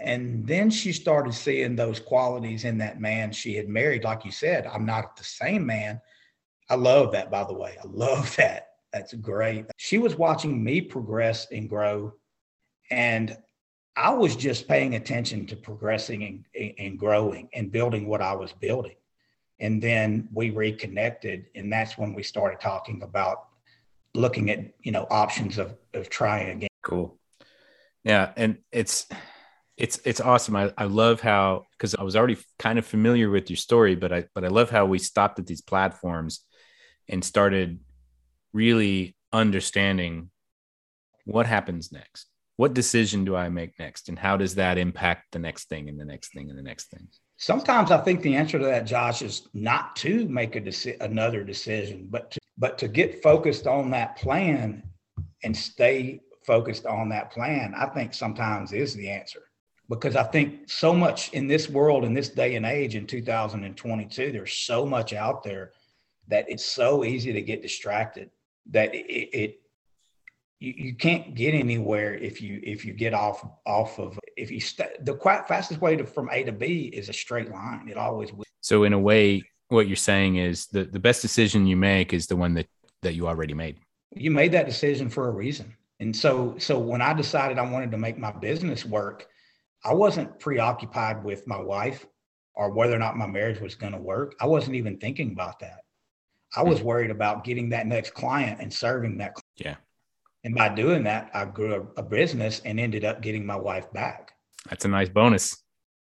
And 0.00 0.46
then 0.46 0.68
she 0.68 0.92
started 0.92 1.32
seeing 1.32 1.76
those 1.76 1.98
qualities 1.98 2.64
in 2.64 2.76
that 2.78 3.00
man 3.00 3.32
she 3.32 3.54
had 3.54 3.70
married. 3.70 4.04
Like 4.04 4.26
you 4.26 4.30
said, 4.30 4.66
I'm 4.66 4.84
not 4.84 5.16
the 5.16 5.24
same 5.24 5.64
man. 5.64 5.98
I 6.68 6.74
love 6.74 7.10
that, 7.12 7.30
by 7.30 7.44
the 7.44 7.54
way. 7.54 7.74
I 7.82 7.86
love 7.86 8.36
that. 8.36 8.68
That's 8.92 9.14
great. 9.14 9.64
She 9.78 9.96
was 9.96 10.16
watching 10.16 10.62
me 10.62 10.82
progress 10.82 11.46
and 11.50 11.70
grow. 11.70 12.12
And 12.90 13.38
I 13.96 14.10
was 14.14 14.36
just 14.36 14.68
paying 14.68 14.94
attention 14.94 15.46
to 15.46 15.56
progressing 15.56 16.44
and, 16.54 16.74
and 16.78 16.98
growing 16.98 17.48
and 17.52 17.70
building 17.70 18.06
what 18.06 18.22
I 18.22 18.32
was 18.32 18.52
building. 18.52 18.96
And 19.60 19.82
then 19.82 20.28
we 20.32 20.50
reconnected, 20.50 21.46
and 21.54 21.72
that's 21.72 21.96
when 21.96 22.14
we 22.14 22.22
started 22.22 22.60
talking 22.60 23.02
about 23.02 23.48
looking 24.14 24.50
at 24.50 24.74
you 24.82 24.92
know 24.92 25.06
options 25.10 25.58
of 25.58 25.76
of 25.94 26.10
trying 26.10 26.48
again. 26.48 26.68
Cool. 26.82 27.16
Yeah, 28.02 28.32
and 28.36 28.58
it's 28.72 29.06
it's 29.76 30.00
it's 30.04 30.20
awesome. 30.20 30.56
I, 30.56 30.72
I 30.76 30.86
love 30.86 31.20
how 31.20 31.66
because 31.72 31.94
I 31.94 32.02
was 32.02 32.16
already 32.16 32.38
kind 32.58 32.78
of 32.78 32.86
familiar 32.86 33.30
with 33.30 33.50
your 33.50 33.56
story, 33.56 33.94
but 33.94 34.12
I 34.12 34.24
but 34.34 34.44
I 34.44 34.48
love 34.48 34.70
how 34.70 34.86
we 34.86 34.98
stopped 34.98 35.38
at 35.38 35.46
these 35.46 35.62
platforms 35.62 36.44
and 37.08 37.24
started 37.24 37.78
really 38.52 39.16
understanding 39.32 40.30
what 41.24 41.46
happens 41.46 41.92
next 41.92 42.26
what 42.62 42.74
decision 42.74 43.24
do 43.24 43.34
I 43.34 43.48
make 43.48 43.76
next? 43.80 44.08
And 44.08 44.16
how 44.16 44.36
does 44.36 44.54
that 44.54 44.78
impact 44.78 45.32
the 45.32 45.40
next 45.40 45.68
thing 45.68 45.88
and 45.88 45.98
the 45.98 46.04
next 46.04 46.32
thing 46.32 46.48
and 46.48 46.56
the 46.56 46.62
next 46.62 46.92
thing? 46.92 47.08
Sometimes 47.36 47.90
I 47.90 47.98
think 47.98 48.22
the 48.22 48.36
answer 48.36 48.56
to 48.56 48.64
that, 48.66 48.86
Josh, 48.86 49.20
is 49.20 49.48
not 49.52 49.96
to 49.96 50.28
make 50.28 50.54
a 50.54 50.60
deci- 50.60 51.00
another 51.00 51.42
decision, 51.42 52.06
but 52.08 52.30
to, 52.30 52.38
but 52.56 52.78
to 52.78 52.86
get 52.86 53.20
focused 53.20 53.66
on 53.66 53.90
that 53.90 54.14
plan 54.14 54.84
and 55.42 55.56
stay 55.56 56.20
focused 56.46 56.86
on 56.86 57.08
that 57.08 57.32
plan. 57.32 57.74
I 57.76 57.86
think 57.86 58.14
sometimes 58.14 58.72
is 58.72 58.94
the 58.94 59.08
answer 59.08 59.42
because 59.88 60.14
I 60.14 60.22
think 60.22 60.70
so 60.70 60.94
much 60.94 61.32
in 61.32 61.48
this 61.48 61.68
world, 61.68 62.04
in 62.04 62.14
this 62.14 62.28
day 62.28 62.54
and 62.54 62.64
age, 62.64 62.94
in 62.94 63.08
2022, 63.08 64.30
there's 64.30 64.52
so 64.52 64.86
much 64.86 65.12
out 65.12 65.42
there 65.42 65.72
that 66.28 66.48
it's 66.48 66.64
so 66.64 67.02
easy 67.02 67.32
to 67.32 67.42
get 67.42 67.60
distracted 67.60 68.30
that 68.70 68.94
it, 68.94 69.00
it 69.36 69.61
you, 70.62 70.74
you 70.76 70.94
can't 70.94 71.34
get 71.34 71.54
anywhere 71.54 72.14
if 72.14 72.40
you 72.40 72.60
if 72.62 72.84
you 72.84 72.92
get 72.92 73.14
off 73.14 73.44
off 73.66 73.98
of 73.98 74.18
if 74.36 74.50
you 74.50 74.60
the 75.00 75.14
quite 75.14 75.48
fastest 75.48 75.80
way 75.80 75.96
to 75.96 76.06
from 76.06 76.30
A 76.30 76.44
to 76.44 76.52
B 76.52 76.84
is 76.84 77.08
a 77.08 77.12
straight 77.12 77.50
line. 77.50 77.88
It 77.88 77.96
always 77.96 78.32
will. 78.32 78.44
So 78.60 78.84
in 78.84 78.92
a 78.92 78.98
way, 78.98 79.42
what 79.68 79.88
you're 79.88 79.96
saying 79.96 80.36
is 80.36 80.66
the 80.66 80.84
the 80.84 81.00
best 81.00 81.20
decision 81.20 81.66
you 81.66 81.76
make 81.76 82.12
is 82.12 82.28
the 82.28 82.36
one 82.36 82.54
that 82.54 82.68
that 83.02 83.14
you 83.14 83.26
already 83.26 83.54
made. 83.54 83.78
You 84.14 84.30
made 84.30 84.52
that 84.52 84.66
decision 84.66 85.10
for 85.10 85.28
a 85.28 85.32
reason. 85.32 85.76
And 85.98 86.14
so 86.14 86.54
so 86.58 86.78
when 86.78 87.02
I 87.02 87.12
decided 87.12 87.58
I 87.58 87.68
wanted 87.68 87.90
to 87.90 87.98
make 87.98 88.16
my 88.16 88.30
business 88.30 88.84
work, 88.84 89.26
I 89.84 89.92
wasn't 89.94 90.38
preoccupied 90.38 91.24
with 91.24 91.46
my 91.48 91.60
wife 91.60 92.06
or 92.54 92.70
whether 92.70 92.94
or 92.94 93.00
not 93.00 93.16
my 93.16 93.26
marriage 93.26 93.60
was 93.60 93.74
going 93.74 93.94
to 93.94 93.98
work. 93.98 94.36
I 94.40 94.46
wasn't 94.46 94.76
even 94.76 94.98
thinking 94.98 95.32
about 95.32 95.58
that. 95.58 95.80
I 96.54 96.62
was 96.62 96.80
hmm. 96.80 96.84
worried 96.84 97.10
about 97.10 97.42
getting 97.42 97.70
that 97.70 97.86
next 97.86 98.14
client 98.14 98.60
and 98.60 98.72
serving 98.72 99.18
that. 99.18 99.34
Client. 99.34 99.46
Yeah. 99.56 99.76
And 100.44 100.54
by 100.54 100.68
doing 100.68 101.04
that, 101.04 101.30
I 101.34 101.44
grew 101.44 101.74
a, 101.96 102.00
a 102.00 102.02
business 102.02 102.60
and 102.64 102.80
ended 102.80 103.04
up 103.04 103.22
getting 103.22 103.46
my 103.46 103.56
wife 103.56 103.92
back. 103.92 104.32
That's 104.68 104.84
a 104.84 104.88
nice 104.88 105.08
bonus. 105.08 105.62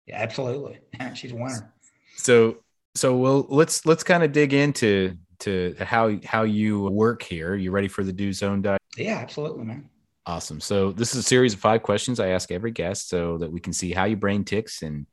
Yeah, 0.07 0.19
absolutely. 0.21 0.81
She's 1.15 1.33
a 1.33 1.37
winner. 1.37 1.75
So, 2.17 2.59
so 2.95 3.17
well, 3.17 3.47
let's 3.49 3.87
let's 3.87 4.05
kind 4.05 4.23
of 4.23 4.33
dig 4.33 4.53
into 4.53 5.17
to 5.41 5.75
how 5.81 6.19
how 6.25 6.43
you 6.43 6.83
work 6.83 7.23
here. 7.23 7.55
You 7.55 7.71
ready 7.71 7.89
for 7.89 8.05
the 8.05 8.13
do 8.13 8.33
zone 8.33 8.63
diet? 8.63 8.81
Yeah, 8.97 9.19
absolutely, 9.19 9.65
man. 9.65 9.89
Awesome. 10.25 10.61
So 10.61 10.93
this 10.93 11.15
is 11.15 11.21
a 11.21 11.29
series 11.29 11.55
of 11.55 11.61
five 11.61 11.83
questions 11.83 12.21
I 12.21 12.29
ask 12.29 12.53
every 12.53 12.71
guest 12.71 13.09
so 13.09 13.39
that 13.39 13.51
we 13.51 13.59
can 13.59 13.73
see 13.73 13.91
how 13.93 14.05
your 14.05 14.19
brain 14.19 14.45
ticks 14.45 14.83
and 14.83 15.07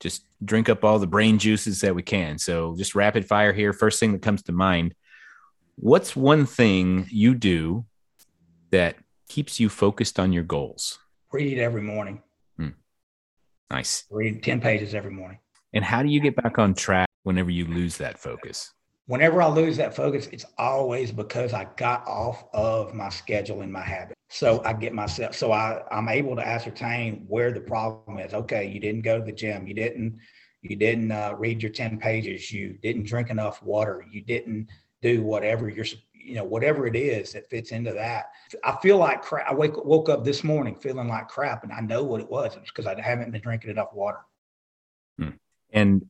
just 0.00 0.26
drink 0.44 0.68
up 0.68 0.84
all 0.84 0.98
the 0.98 1.06
brain 1.06 1.38
juices 1.38 1.80
that 1.80 1.94
we 1.94 2.02
can. 2.02 2.38
So 2.38 2.74
just 2.76 2.94
rapid 2.94 3.26
fire 3.26 3.54
here. 3.54 3.72
First 3.72 4.00
thing 4.00 4.12
that 4.12 4.22
comes 4.22 4.42
to 4.44 4.52
mind. 4.52 4.94
What's 5.76 6.14
one 6.14 6.44
thing 6.44 7.06
you 7.10 7.34
do 7.34 7.86
that 8.70 8.96
keeps 9.28 9.60
you 9.60 9.68
focused 9.68 10.18
on 10.18 10.32
your 10.32 10.42
goals? 10.42 10.98
Read 11.32 11.58
every 11.58 11.82
morning. 11.82 12.22
Hmm. 12.56 12.70
Nice. 13.70 14.04
Read 14.10 14.42
10 14.42 14.60
pages 14.60 14.94
every 14.94 15.12
morning. 15.12 15.38
And 15.72 15.84
how 15.84 16.02
do 16.02 16.08
you 16.08 16.20
get 16.20 16.36
back 16.36 16.58
on 16.58 16.74
track 16.74 17.08
whenever 17.22 17.50
you 17.50 17.66
lose 17.66 17.96
that 17.98 18.18
focus? 18.18 18.72
Whenever 19.06 19.42
I 19.42 19.48
lose 19.48 19.76
that 19.76 19.94
focus, 19.94 20.28
it's 20.32 20.44
always 20.58 21.10
because 21.10 21.52
I 21.52 21.66
got 21.76 22.06
off 22.06 22.44
of 22.52 22.94
my 22.94 23.08
schedule 23.08 23.62
and 23.62 23.72
my 23.72 23.82
habit. 23.82 24.14
So 24.28 24.62
I 24.64 24.72
get 24.72 24.94
myself, 24.94 25.34
so 25.34 25.50
I, 25.50 25.82
I'm 25.90 26.08
able 26.08 26.36
to 26.36 26.46
ascertain 26.46 27.24
where 27.26 27.50
the 27.50 27.60
problem 27.60 28.18
is. 28.18 28.34
Okay, 28.34 28.68
you 28.68 28.78
didn't 28.78 29.02
go 29.02 29.18
to 29.18 29.24
the 29.24 29.32
gym. 29.32 29.66
You 29.66 29.74
didn't, 29.74 30.18
you 30.62 30.76
didn't 30.76 31.10
uh, 31.10 31.34
read 31.36 31.62
your 31.62 31.72
10 31.72 31.98
pages. 31.98 32.52
You 32.52 32.78
didn't 32.82 33.06
drink 33.06 33.30
enough 33.30 33.62
water. 33.62 34.04
You 34.10 34.22
didn't 34.22 34.68
do 35.02 35.22
whatever 35.24 35.68
you're 35.68 35.84
you 36.22 36.34
know 36.34 36.44
whatever 36.44 36.86
it 36.86 36.96
is 36.96 37.32
that 37.32 37.48
fits 37.48 37.72
into 37.72 37.92
that 37.92 38.26
i 38.64 38.76
feel 38.82 38.98
like 38.98 39.22
crap 39.22 39.48
i 39.50 39.54
wake, 39.54 39.76
woke 39.84 40.08
up 40.08 40.24
this 40.24 40.44
morning 40.44 40.74
feeling 40.74 41.08
like 41.08 41.28
crap 41.28 41.64
and 41.64 41.72
i 41.72 41.80
know 41.80 42.02
what 42.02 42.20
it 42.20 42.30
was 42.30 42.56
it's 42.56 42.70
because 42.70 42.86
i 42.86 43.00
haven't 43.00 43.30
been 43.30 43.40
drinking 43.40 43.70
enough 43.70 43.92
water 43.92 44.20
hmm. 45.18 45.30
and 45.72 46.04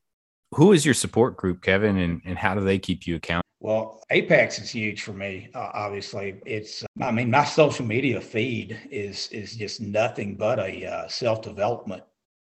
who 0.52 0.72
is 0.72 0.84
your 0.84 0.94
support 0.94 1.36
group 1.36 1.62
kevin 1.62 1.96
and, 1.98 2.20
and 2.24 2.38
how 2.38 2.54
do 2.54 2.60
they 2.60 2.78
keep 2.78 3.06
you 3.06 3.16
accountable 3.16 3.44
Well, 3.62 4.02
Apex 4.08 4.58
is 4.58 4.70
huge 4.70 5.02
for 5.02 5.12
me. 5.12 5.50
Uh, 5.54 5.68
obviously, 5.74 6.40
it's. 6.46 6.82
I 7.02 7.10
mean, 7.10 7.30
my 7.30 7.44
social 7.44 7.84
media 7.84 8.18
feed 8.18 8.80
is 8.90 9.28
is 9.28 9.54
just 9.54 9.82
nothing 9.82 10.34
but 10.36 10.58
a 10.58 10.86
uh, 10.86 11.08
self 11.08 11.42
development 11.42 12.02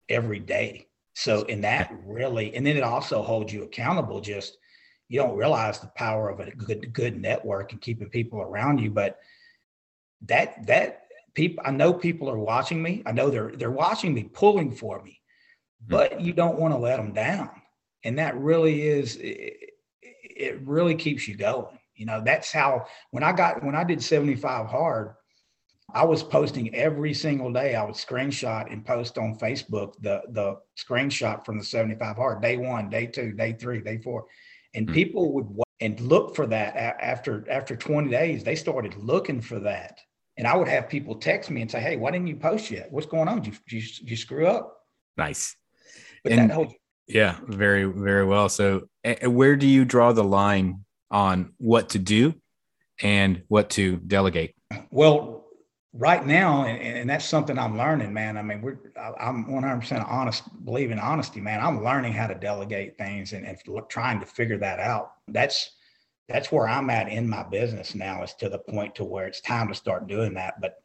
every 0.07 0.39
day. 0.39 0.87
So, 1.13 1.41
in 1.43 1.59
that 1.61 1.93
really, 2.05 2.55
and 2.55 2.65
then 2.65 2.77
it 2.77 2.83
also 2.83 3.21
holds 3.21 3.51
you 3.51 3.63
accountable. 3.63 4.21
Just 4.21 4.57
you 5.09 5.19
don't 5.19 5.37
realize 5.37 5.79
the 5.79 5.91
power 5.95 6.29
of 6.29 6.39
a 6.39 6.51
good 6.51 6.93
good 6.93 7.21
network 7.21 7.71
and 7.71 7.81
keeping 7.81 8.09
people 8.09 8.41
around 8.41 8.79
you, 8.79 8.89
but 8.89 9.19
that 10.23 10.65
that 10.67 11.03
people, 11.33 11.63
I 11.65 11.71
know 11.71 11.93
people 11.93 12.29
are 12.29 12.39
watching 12.39 12.81
me. 12.81 13.03
I 13.05 13.11
know 13.11 13.29
they're 13.29 13.51
they're 13.55 13.71
watching 13.71 14.13
me, 14.13 14.23
pulling 14.23 14.71
for 14.71 15.01
me, 15.03 15.19
hmm. 15.85 15.91
but 15.91 16.21
you 16.21 16.33
don't 16.33 16.59
want 16.59 16.73
to 16.73 16.77
let 16.77 16.97
them 16.97 17.13
down, 17.13 17.49
and 18.03 18.17
that 18.19 18.37
really 18.37 18.81
is 18.81 19.17
it 20.35 20.61
really 20.63 20.95
keeps 20.95 21.27
you 21.27 21.35
going. 21.35 21.77
You 21.95 22.05
know, 22.05 22.21
that's 22.23 22.51
how 22.51 22.87
when 23.11 23.23
I 23.23 23.31
got 23.31 23.63
when 23.63 23.75
I 23.75 23.83
did 23.83 24.01
75 24.01 24.67
hard, 24.67 25.13
I 25.93 26.05
was 26.05 26.23
posting 26.23 26.73
every 26.73 27.13
single 27.13 27.51
day. 27.51 27.75
I 27.75 27.83
would 27.83 27.95
screenshot 27.95 28.71
and 28.71 28.85
post 28.85 29.17
on 29.17 29.37
Facebook 29.37 29.93
the 30.01 30.21
the 30.29 30.57
screenshot 30.77 31.45
from 31.45 31.57
the 31.57 31.63
75 31.63 32.15
hard, 32.15 32.41
day 32.41 32.57
one, 32.57 32.89
day 32.89 33.05
two, 33.05 33.31
day 33.33 33.53
three, 33.53 33.81
day 33.81 33.99
four. 33.99 34.25
And 34.73 34.87
mm-hmm. 34.87 34.93
people 34.93 35.33
would 35.33 35.47
and 35.79 35.99
look 35.99 36.35
for 36.35 36.47
that 36.47 36.75
after 36.75 37.45
after 37.49 37.75
20 37.75 38.09
days. 38.09 38.43
They 38.43 38.55
started 38.55 38.95
looking 38.95 39.41
for 39.41 39.59
that. 39.59 39.99
And 40.37 40.47
I 40.47 40.55
would 40.55 40.67
have 40.67 40.89
people 40.89 41.15
text 41.15 41.51
me 41.51 41.61
and 41.61 41.69
say, 41.69 41.79
Hey, 41.79 41.97
why 41.97 42.11
didn't 42.11 42.27
you 42.27 42.37
post 42.37 42.71
yet? 42.71 42.91
What's 42.91 43.05
going 43.05 43.27
on? 43.27 43.41
Did 43.41 43.53
you, 43.53 43.59
did 43.67 43.99
you, 43.99 44.07
you 44.07 44.17
screw 44.17 44.47
up? 44.47 44.77
Nice. 45.17 45.55
But 46.23 46.33
and, 46.33 46.49
that 46.49 46.53
whole 46.53 46.73
yeah, 47.07 47.37
very, 47.45 47.83
very 47.83 48.25
well. 48.25 48.49
So, 48.49 48.87
where 49.23 49.55
do 49.55 49.67
you 49.67 49.85
draw 49.85 50.13
the 50.13 50.23
line 50.23 50.85
on 51.11 51.53
what 51.57 51.89
to 51.89 51.99
do 51.99 52.33
and 53.01 53.43
what 53.47 53.71
to 53.71 53.97
delegate? 53.97 54.55
Well, 54.89 55.42
right 55.93 56.25
now, 56.25 56.65
and, 56.65 56.97
and 56.97 57.09
that's 57.09 57.25
something 57.25 57.57
I'm 57.57 57.77
learning, 57.77 58.13
man. 58.13 58.37
I 58.37 58.41
mean, 58.41 58.61
we're 58.61 58.77
I'm 58.97 59.45
100% 59.45 60.09
honest, 60.09 60.43
believe 60.65 60.91
in 60.91 60.99
honesty, 60.99 61.39
man. 61.39 61.61
I'm 61.61 61.83
learning 61.83 62.13
how 62.13 62.27
to 62.27 62.35
delegate 62.35 62.97
things 62.97 63.33
and, 63.33 63.45
and 63.45 63.57
trying 63.89 64.19
to 64.19 64.25
figure 64.25 64.57
that 64.57 64.79
out. 64.79 65.13
That's 65.27 65.71
that's 66.27 66.51
where 66.51 66.67
I'm 66.67 66.89
at 66.89 67.09
in 67.09 67.27
my 67.29 67.43
business 67.43 67.95
now. 67.95 68.23
Is 68.23 68.33
to 68.35 68.49
the 68.49 68.59
point 68.59 68.95
to 68.95 69.03
where 69.03 69.27
it's 69.27 69.41
time 69.41 69.67
to 69.67 69.75
start 69.75 70.07
doing 70.07 70.33
that. 70.33 70.59
But 70.59 70.81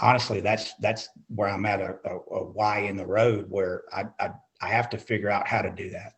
honestly, 0.00 0.40
that's 0.40 0.74
that's 0.74 1.08
where 1.28 1.48
I'm 1.48 1.64
at 1.64 1.80
a, 1.80 1.96
a, 2.04 2.16
a 2.16 2.44
why 2.44 2.80
in 2.80 2.96
the 2.96 3.06
road 3.06 3.46
where 3.48 3.84
I, 3.92 4.04
I 4.20 4.30
I 4.60 4.68
have 4.68 4.90
to 4.90 4.98
figure 4.98 5.30
out 5.30 5.48
how 5.48 5.62
to 5.62 5.70
do 5.70 5.90
that. 5.90 6.14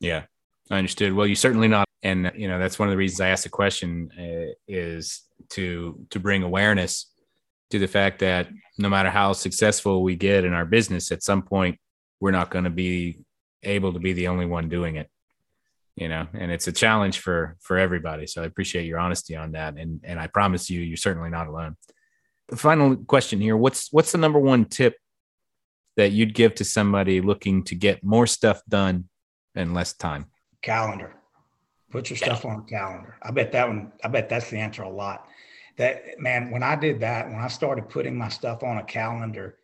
Yeah, 0.00 0.24
I 0.70 0.78
understood. 0.78 1.12
Well, 1.12 1.26
you 1.26 1.36
certainly 1.36 1.68
not, 1.68 1.86
and 2.02 2.32
you 2.34 2.48
know 2.48 2.58
that's 2.58 2.78
one 2.78 2.88
of 2.88 2.92
the 2.92 2.98
reasons 2.98 3.20
I 3.20 3.28
asked 3.28 3.44
the 3.44 3.50
question 3.50 4.10
uh, 4.18 4.54
is 4.66 5.22
to 5.50 6.04
to 6.10 6.18
bring 6.18 6.42
awareness 6.42 7.06
to 7.70 7.78
the 7.78 7.88
fact 7.88 8.18
that 8.20 8.48
no 8.78 8.88
matter 8.88 9.10
how 9.10 9.32
successful 9.32 10.02
we 10.02 10.16
get 10.16 10.44
in 10.44 10.52
our 10.52 10.64
business, 10.64 11.12
at 11.12 11.22
some 11.22 11.42
point 11.42 11.78
we're 12.20 12.30
not 12.30 12.50
going 12.50 12.64
to 12.64 12.70
be 12.70 13.18
able 13.62 13.92
to 13.92 13.98
be 13.98 14.12
the 14.12 14.28
only 14.28 14.46
one 14.46 14.68
doing 14.68 14.96
it. 14.96 15.08
You 15.96 16.08
know, 16.08 16.26
and 16.32 16.50
it's 16.50 16.68
a 16.68 16.72
challenge 16.72 17.18
for 17.18 17.56
for 17.60 17.76
everybody. 17.76 18.26
So 18.26 18.42
I 18.42 18.46
appreciate 18.46 18.86
your 18.86 18.98
honesty 18.98 19.36
on 19.36 19.52
that, 19.52 19.76
and 19.76 20.00
and 20.02 20.18
I 20.18 20.28
promise 20.28 20.70
you, 20.70 20.80
you're 20.80 20.96
certainly 20.96 21.30
not 21.30 21.46
alone. 21.46 21.76
The 22.48 22.56
final 22.56 22.96
question 22.96 23.40
here: 23.40 23.56
What's 23.56 23.92
what's 23.92 24.12
the 24.12 24.18
number 24.18 24.38
one 24.38 24.64
tip 24.64 24.96
that 25.96 26.12
you'd 26.12 26.34
give 26.34 26.54
to 26.54 26.64
somebody 26.64 27.20
looking 27.20 27.64
to 27.64 27.74
get 27.74 28.02
more 28.02 28.26
stuff 28.26 28.62
done 28.68 29.08
in 29.54 29.74
less 29.74 29.92
time? 29.92 30.26
Calendar. 30.62 31.16
Put 31.90 32.08
your 32.08 32.16
stuff 32.16 32.44
on 32.44 32.60
a 32.60 32.62
calendar. 32.62 33.16
I 33.20 33.32
bet 33.32 33.52
that 33.52 33.66
one, 33.66 33.92
I 34.04 34.08
bet 34.08 34.28
that's 34.28 34.48
the 34.48 34.58
answer 34.58 34.82
a 34.82 34.88
lot. 34.88 35.26
That 35.80 36.20
man, 36.20 36.50
when 36.50 36.62
I 36.62 36.76
did 36.76 37.00
that, 37.00 37.26
when 37.26 37.40
I 37.40 37.48
started 37.48 37.88
putting 37.88 38.16
my 38.16 38.28
stuff 38.28 38.62
on 38.62 38.78
a 38.78 38.84
calendar, 38.84 39.56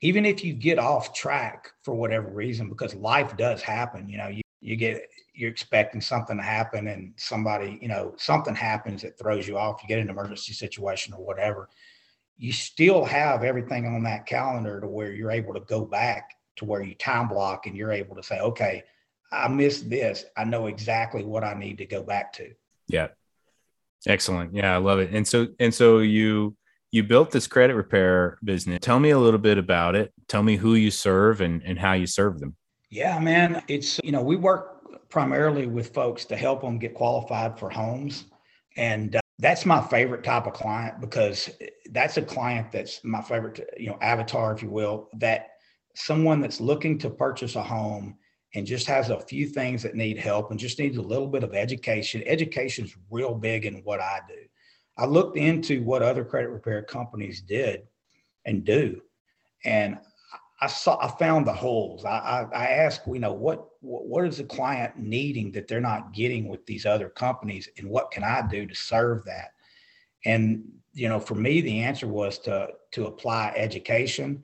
even 0.00 0.24
if 0.24 0.42
you 0.42 0.54
get 0.54 0.78
off 0.78 1.12
track 1.12 1.70
for 1.82 1.94
whatever 1.94 2.28
reason, 2.28 2.68
because 2.68 2.94
life 2.94 3.36
does 3.36 3.62
happen, 3.62 4.08
you 4.08 4.18
know, 4.18 4.28
you, 4.28 4.42
you 4.60 4.76
get 4.76 5.02
you're 5.34 5.50
expecting 5.50 6.00
something 6.00 6.36
to 6.36 6.42
happen 6.42 6.88
and 6.88 7.12
somebody, 7.16 7.78
you 7.80 7.88
know, 7.88 8.14
something 8.16 8.54
happens 8.54 9.02
that 9.02 9.16
throws 9.18 9.46
you 9.46 9.56
off, 9.56 9.80
you 9.82 9.88
get 9.88 10.00
an 10.00 10.10
emergency 10.10 10.52
situation 10.52 11.14
or 11.14 11.24
whatever 11.24 11.68
you 12.38 12.52
still 12.52 13.04
have 13.04 13.42
everything 13.42 13.84
on 13.86 14.04
that 14.04 14.24
calendar 14.24 14.80
to 14.80 14.86
where 14.86 15.12
you're 15.12 15.32
able 15.32 15.52
to 15.52 15.60
go 15.60 15.84
back 15.84 16.36
to 16.56 16.64
where 16.64 16.82
you 16.82 16.94
time 16.94 17.28
block 17.28 17.66
and 17.66 17.76
you're 17.76 17.92
able 17.92 18.14
to 18.14 18.22
say, 18.22 18.38
okay, 18.38 18.84
I 19.32 19.48
missed 19.48 19.90
this. 19.90 20.24
I 20.36 20.44
know 20.44 20.66
exactly 20.68 21.24
what 21.24 21.44
I 21.44 21.54
need 21.54 21.78
to 21.78 21.86
go 21.86 22.02
back 22.02 22.32
to. 22.34 22.54
Yeah. 22.86 23.08
Excellent. 24.06 24.54
Yeah, 24.54 24.74
I 24.74 24.78
love 24.78 24.98
it. 24.98 25.10
And 25.12 25.26
so 25.26 25.48
and 25.58 25.74
so 25.74 25.98
you 25.98 26.56
you 26.90 27.02
built 27.02 27.30
this 27.30 27.46
credit 27.46 27.74
repair 27.74 28.38
business. 28.42 28.78
Tell 28.80 28.98
me 28.98 29.10
a 29.10 29.18
little 29.18 29.40
bit 29.40 29.58
about 29.58 29.94
it. 29.94 30.12
Tell 30.28 30.42
me 30.42 30.56
who 30.56 30.74
you 30.74 30.90
serve 30.90 31.40
and, 31.40 31.62
and 31.62 31.78
how 31.78 31.92
you 31.92 32.06
serve 32.06 32.40
them. 32.40 32.56
Yeah, 32.90 33.18
man. 33.18 33.62
It's 33.68 34.00
you 34.02 34.12
know, 34.12 34.22
we 34.22 34.36
work 34.36 35.08
primarily 35.08 35.66
with 35.66 35.92
folks 35.92 36.24
to 36.26 36.36
help 36.36 36.62
them 36.62 36.78
get 36.78 36.94
qualified 36.94 37.58
for 37.58 37.70
homes. 37.70 38.26
And 38.76 39.16
uh, 39.16 39.20
that's 39.38 39.66
my 39.66 39.80
favorite 39.80 40.24
type 40.24 40.46
of 40.46 40.52
client 40.52 41.00
because 41.00 41.50
that's 41.90 42.16
a 42.16 42.22
client 42.22 42.72
that's 42.72 43.02
my 43.04 43.22
favorite, 43.22 43.68
you 43.76 43.88
know, 43.88 43.98
avatar, 44.00 44.52
if 44.52 44.62
you 44.62 44.70
will, 44.70 45.08
that 45.14 45.48
someone 45.94 46.40
that's 46.40 46.60
looking 46.60 46.98
to 46.98 47.10
purchase 47.10 47.56
a 47.56 47.62
home 47.62 48.16
and 48.54 48.66
just 48.66 48.86
has 48.86 49.10
a 49.10 49.20
few 49.20 49.46
things 49.46 49.82
that 49.82 49.94
need 49.94 50.18
help 50.18 50.50
and 50.50 50.58
just 50.58 50.78
needs 50.78 50.96
a 50.96 51.02
little 51.02 51.26
bit 51.26 51.42
of 51.42 51.54
education. 51.54 52.22
Education 52.26 52.84
is 52.84 52.96
real 53.10 53.34
big 53.34 53.66
in 53.66 53.76
what 53.84 54.00
I 54.00 54.20
do. 54.28 54.34
I 54.96 55.06
looked 55.06 55.36
into 55.36 55.82
what 55.82 56.02
other 56.02 56.24
credit 56.24 56.48
repair 56.48 56.82
companies 56.82 57.40
did 57.40 57.82
and 58.46 58.64
do, 58.64 59.00
and 59.64 59.98
I 60.60 60.66
saw 60.66 60.98
I 61.00 61.08
found 61.18 61.46
the 61.46 61.52
holes. 61.52 62.04
I, 62.04 62.18
I, 62.18 62.46
I 62.52 62.66
asked, 62.66 63.02
you 63.06 63.20
know, 63.20 63.32
what, 63.32 63.68
what 63.80 64.06
what 64.06 64.26
is 64.26 64.38
the 64.38 64.44
client 64.44 64.98
needing 64.98 65.52
that 65.52 65.68
they're 65.68 65.80
not 65.80 66.12
getting 66.12 66.48
with 66.48 66.66
these 66.66 66.84
other 66.84 67.10
companies, 67.10 67.68
and 67.78 67.88
what 67.88 68.10
can 68.10 68.24
I 68.24 68.42
do 68.48 68.66
to 68.66 68.74
serve 68.74 69.24
that? 69.26 69.52
And 70.24 70.64
you 70.94 71.08
know, 71.08 71.20
for 71.20 71.36
me, 71.36 71.60
the 71.60 71.80
answer 71.80 72.08
was 72.08 72.38
to 72.40 72.68
to 72.92 73.06
apply 73.06 73.52
education 73.56 74.42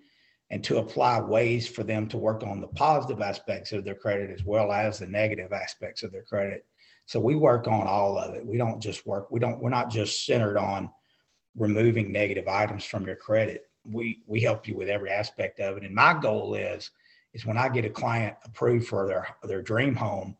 and 0.54 0.64
to 0.64 0.78
apply 0.78 1.20
ways 1.20 1.68
for 1.68 1.82
them 1.82 2.06
to 2.08 2.16
work 2.16 2.42
on 2.42 2.62
the 2.62 2.68
positive 2.68 3.20
aspects 3.20 3.72
of 3.72 3.84
their 3.84 3.94
credit 3.94 4.30
as 4.30 4.44
well 4.44 4.72
as 4.72 4.98
the 4.98 5.06
negative 5.06 5.52
aspects 5.52 6.02
of 6.02 6.12
their 6.12 6.22
credit. 6.22 6.64
So 7.04 7.20
we 7.20 7.34
work 7.34 7.68
on 7.68 7.86
all 7.86 8.16
of 8.16 8.34
it. 8.34 8.46
We 8.46 8.56
don't 8.56 8.80
just 8.80 9.06
work. 9.06 9.30
We 9.30 9.40
don't. 9.40 9.60
We're 9.60 9.68
not 9.68 9.90
just 9.90 10.24
centered 10.24 10.56
on 10.56 10.88
removing 11.54 12.10
negative 12.10 12.48
items 12.48 12.84
from 12.84 13.04
your 13.04 13.16
credit 13.16 13.68
we 13.84 14.22
we 14.26 14.40
help 14.40 14.66
you 14.66 14.76
with 14.76 14.88
every 14.88 15.10
aspect 15.10 15.60
of 15.60 15.76
it. 15.76 15.84
And 15.84 15.94
my 15.94 16.14
goal 16.14 16.54
is 16.54 16.90
is 17.32 17.44
when 17.44 17.58
I 17.58 17.68
get 17.68 17.84
a 17.84 17.90
client 17.90 18.36
approved 18.44 18.86
for 18.86 19.06
their 19.06 19.28
their 19.42 19.62
dream 19.62 19.94
home, 19.94 20.36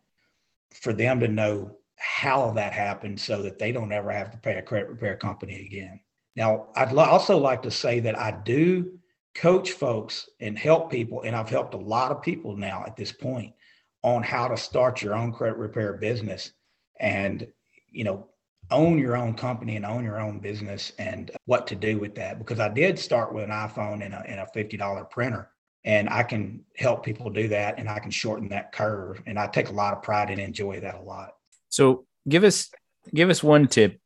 for 0.73 0.93
them 0.93 1.21
to 1.21 1.29
know 1.29 1.77
how 1.97 2.51
that 2.53 2.73
happened 2.73 3.21
so 3.21 3.43
that 3.43 3.59
they 3.59 3.73
don't 3.73 3.93
ever 3.93 4.11
have 4.11 4.31
to 4.31 4.39
pay 4.39 4.57
a 4.57 4.63
credit 4.63 4.89
repair 4.89 5.17
company 5.17 5.67
again. 5.67 6.01
Now, 6.37 6.69
I'd 6.75 6.95
also 6.97 7.39
like 7.39 7.63
to 7.63 7.71
say 7.71 8.01
that 8.01 8.19
I 8.19 8.33
do 8.45 8.99
coach 9.35 9.73
folks 9.73 10.29
and 10.41 10.59
help 10.59 10.91
people, 10.91 11.23
and 11.23 11.35
I've 11.35 11.49
helped 11.49 11.75
a 11.75 11.79
lot 11.79 12.11
of 12.11 12.23
people 12.23 12.57
now 12.57 12.85
at 12.87 12.97
this 12.97 13.13
point 13.13 13.53
on 14.03 14.23
how 14.23 14.49
to 14.49 14.57
start 14.57 15.03
your 15.03 15.15
own 15.15 15.33
credit 15.33 15.57
repair 15.57 15.95
business 15.95 16.53
and 17.01 17.47
you 17.91 18.05
know 18.05 18.29
own 18.71 18.99
your 18.99 19.17
own 19.17 19.35
company 19.35 19.77
and 19.77 19.85
own 19.85 20.05
your 20.05 20.21
own 20.21 20.39
business 20.39 20.93
and 20.99 21.31
what 21.45 21.67
to 21.67 21.75
do 21.75 21.99
with 21.99 22.15
that. 22.15 22.39
Because 22.39 22.61
I 22.61 22.69
did 22.69 22.99
start 22.99 23.35
with 23.35 23.45
an 23.45 23.51
iPhone 23.51 24.05
and 24.05 24.15
a, 24.15 24.23
and 24.27 24.41
a 24.41 24.47
$50 24.57 25.11
printer, 25.11 25.51
and 25.85 26.09
I 26.09 26.23
can 26.23 26.65
help 26.77 27.05
people 27.05 27.31
do 27.31 27.49
that 27.49 27.79
and 27.79 27.89
I 27.89 27.99
can 27.99 28.11
shorten 28.11 28.49
that 28.49 28.73
curve. 28.73 29.23
And 29.27 29.39
I 29.39 29.47
take 29.47 29.69
a 29.69 29.73
lot 29.73 29.95
of 29.95 30.03
pride 30.03 30.31
and 30.31 30.41
enjoy 30.41 30.81
that 30.81 30.95
a 30.95 31.03
lot. 31.03 31.35
So 31.69 32.07
give 32.29 32.45
us 32.45 32.71
give 33.13 33.29
us 33.29 33.43
one 33.43 33.69
tip 33.69 34.01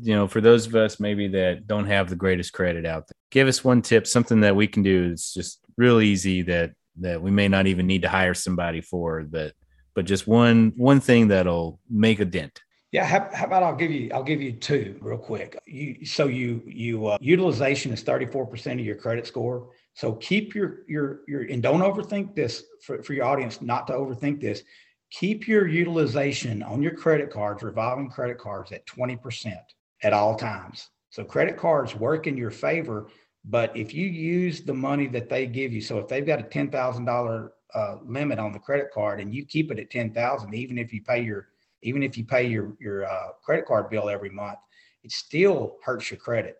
you 0.00 0.14
know 0.14 0.26
for 0.26 0.40
those 0.40 0.66
of 0.66 0.74
us 0.74 0.98
maybe 0.98 1.28
that 1.28 1.66
don't 1.66 1.86
have 1.86 2.08
the 2.08 2.16
greatest 2.16 2.52
credit 2.52 2.84
out 2.84 3.06
there 3.06 3.14
give 3.30 3.48
us 3.48 3.62
one 3.62 3.82
tip 3.82 4.06
something 4.06 4.40
that 4.40 4.56
we 4.56 4.66
can 4.66 4.82
do 4.82 5.10
it's 5.12 5.32
just 5.32 5.60
real 5.76 6.00
easy 6.00 6.42
that 6.42 6.72
that 7.00 7.20
we 7.20 7.30
may 7.30 7.48
not 7.48 7.66
even 7.66 7.86
need 7.86 8.02
to 8.02 8.08
hire 8.08 8.34
somebody 8.34 8.80
for 8.80 9.22
but 9.22 9.52
but 9.94 10.04
just 10.04 10.26
one 10.26 10.72
one 10.76 11.00
thing 11.00 11.28
that'll 11.28 11.78
make 11.88 12.20
a 12.20 12.24
dent 12.24 12.60
yeah, 12.92 13.04
how, 13.04 13.28
how, 13.32 13.46
about 13.46 13.64
I'll 13.64 13.74
give 13.74 13.90
you 13.90 14.08
I'll 14.14 14.22
give 14.22 14.40
you 14.40 14.52
two 14.52 14.96
real 15.00 15.18
quick. 15.18 15.58
You 15.66 16.06
so 16.06 16.28
you 16.28 16.62
you 16.64 17.08
uh, 17.08 17.18
utilization 17.20 17.92
is 17.92 18.04
34% 18.04 18.74
of 18.74 18.80
your 18.86 18.94
credit 18.94 19.26
score. 19.26 19.70
So 19.94 20.12
keep 20.12 20.54
your 20.54 20.84
your 20.86 21.22
your 21.26 21.42
and 21.42 21.60
don't 21.60 21.80
overthink 21.80 22.36
this 22.36 22.62
for, 22.86 23.02
for 23.02 23.12
your 23.14 23.24
audience 23.24 23.60
not 23.60 23.88
to 23.88 23.94
overthink 23.94 24.40
this. 24.40 24.62
Keep 25.10 25.48
your 25.48 25.66
utilization 25.66 26.62
on 26.62 26.82
your 26.82 26.94
credit 26.94 27.32
cards, 27.32 27.64
revolving 27.64 28.10
credit 28.10 28.38
cards 28.38 28.70
at 28.70 28.86
20% 28.86 29.56
at 30.02 30.12
all 30.12 30.34
times. 30.34 30.88
So 31.10 31.24
credit 31.24 31.56
cards 31.56 31.94
work 31.94 32.26
in 32.26 32.36
your 32.36 32.50
favor, 32.50 33.08
but 33.44 33.76
if 33.76 33.94
you 33.94 34.06
use 34.06 34.62
the 34.62 34.74
money 34.74 35.06
that 35.08 35.28
they 35.28 35.46
give 35.46 35.72
you, 35.72 35.80
so 35.80 35.98
if 35.98 36.08
they've 36.08 36.26
got 36.26 36.40
a 36.40 36.44
$10,000 36.44 37.48
uh, 37.74 37.96
limit 38.04 38.38
on 38.38 38.52
the 38.52 38.58
credit 38.58 38.90
card 38.92 39.20
and 39.20 39.34
you 39.34 39.44
keep 39.44 39.70
it 39.70 39.78
at 39.78 39.90
10,000 39.90 40.54
even 40.54 40.78
if 40.78 40.92
you 40.92 41.02
pay 41.02 41.22
your 41.22 41.48
even 41.84 42.02
if 42.02 42.16
you 42.16 42.24
pay 42.24 42.46
your 42.46 42.74
your 42.80 43.04
uh, 43.04 43.28
credit 43.42 43.66
card 43.66 43.90
bill 43.90 44.08
every 44.08 44.30
month, 44.30 44.58
it 45.02 45.12
still 45.12 45.76
hurts 45.84 46.10
your 46.10 46.18
credit 46.18 46.56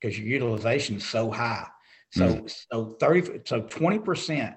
because 0.00 0.18
your 0.18 0.28
utilization 0.28 0.96
is 0.96 1.06
so 1.06 1.30
high. 1.30 1.66
So 2.12 2.26
mm. 2.26 2.64
so 2.70 2.96
30 3.00 3.40
so 3.44 3.62
20% 3.62 4.56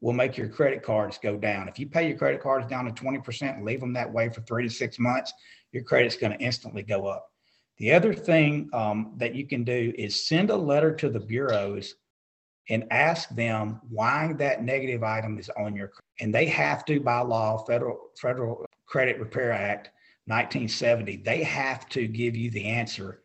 will 0.00 0.12
make 0.12 0.36
your 0.36 0.48
credit 0.48 0.82
cards 0.82 1.18
go 1.22 1.36
down. 1.36 1.68
If 1.68 1.78
you 1.78 1.86
pay 1.86 2.06
your 2.06 2.18
credit 2.18 2.42
cards 2.42 2.66
down 2.66 2.84
to 2.84 2.92
20% 2.92 3.56
and 3.56 3.64
leave 3.64 3.80
them 3.80 3.94
that 3.94 4.12
way 4.12 4.28
for 4.28 4.42
three 4.42 4.62
to 4.62 4.70
six 4.70 4.98
months, 4.98 5.32
your 5.72 5.82
credit's 5.82 6.16
going 6.16 6.32
to 6.32 6.44
instantly 6.44 6.82
go 6.82 7.06
up. 7.06 7.26
The 7.78 7.92
other 7.92 8.14
thing 8.14 8.70
um, 8.72 9.14
that 9.16 9.34
you 9.34 9.46
can 9.46 9.64
do 9.64 9.92
is 9.96 10.26
send 10.26 10.50
a 10.50 10.56
letter 10.56 10.94
to 10.96 11.08
the 11.08 11.20
bureaus 11.20 11.94
and 12.68 12.84
ask 12.90 13.28
them 13.30 13.80
why 13.88 14.32
that 14.38 14.62
negative 14.62 15.02
item 15.02 15.38
is 15.38 15.50
on 15.50 15.76
your 15.76 15.92
and 16.20 16.34
they 16.34 16.46
have 16.46 16.84
to 16.86 16.98
by 16.98 17.20
law 17.20 17.58
federal 17.64 17.98
federal 18.18 18.64
credit 18.86 19.18
repair 19.18 19.52
act 19.52 19.90
1970 20.26 21.18
they 21.18 21.42
have 21.42 21.86
to 21.90 22.06
give 22.06 22.34
you 22.34 22.50
the 22.50 22.64
answer 22.64 23.20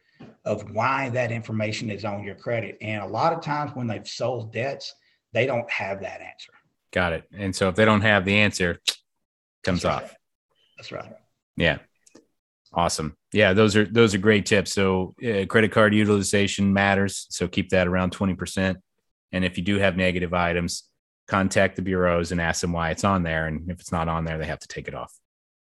of 0.46 0.72
why 0.72 1.10
that 1.10 1.32
information 1.32 1.90
is 1.90 2.06
on 2.06 2.24
your 2.24 2.36
credit. 2.36 2.78
And 2.82 3.02
a 3.02 3.08
lot 3.08 3.34
of 3.34 3.42
times 3.42 3.72
when 3.74 3.88
they've 3.88 4.08
sold 4.08 4.54
debts, 4.54 4.94
they 5.34 5.46
don't 5.46 5.70
have 5.70 6.02
that 6.02 6.22
answer. 6.22 6.54
Got 6.92 7.14
it. 7.14 7.24
And 7.32 7.56
so 7.56 7.70
if 7.70 7.76
they 7.76 7.86
don't 7.86 8.02
have 8.02 8.26
the 8.26 8.36
answer, 8.36 8.80
comes 9.64 9.84
That's 9.84 9.96
off. 9.96 10.02
Right. 10.02 10.12
That's 10.78 10.92
right. 10.92 11.14
Yeah. 11.56 11.78
Awesome. 12.74 13.16
Yeah, 13.32 13.54
those 13.54 13.76
are 13.76 13.86
those 13.86 14.16
are 14.16 14.18
great 14.18 14.46
tips. 14.46 14.74
So 14.74 15.16
uh, 15.24 15.46
credit 15.46 15.72
card 15.72 15.94
utilization 15.94 16.74
matters. 16.74 17.28
So 17.30 17.48
keep 17.48 17.70
that 17.70 17.88
around 17.88 18.12
20%. 18.12 18.76
And 19.32 19.46
if 19.46 19.58
you 19.58 19.64
do 19.64 19.78
have 19.78 19.96
negative 19.96 20.34
items, 20.34 20.84
contact 21.28 21.76
the 21.76 21.84
bureaus 21.84 22.32
and 22.32 22.42
ask 22.42 22.62
them 22.62 22.74
why 22.74 22.90
it's 22.90 23.04
on 23.04 23.22
there. 23.22 23.46
And 23.46 23.70
if 23.70 23.80
it's 23.80 23.92
not 23.92 24.08
on 24.08 24.26
there, 24.26 24.40
they 24.40 24.48
have 24.48 24.60
to 24.60 24.68
take 24.68 24.88
it 24.88 24.96
off. 24.96 25.14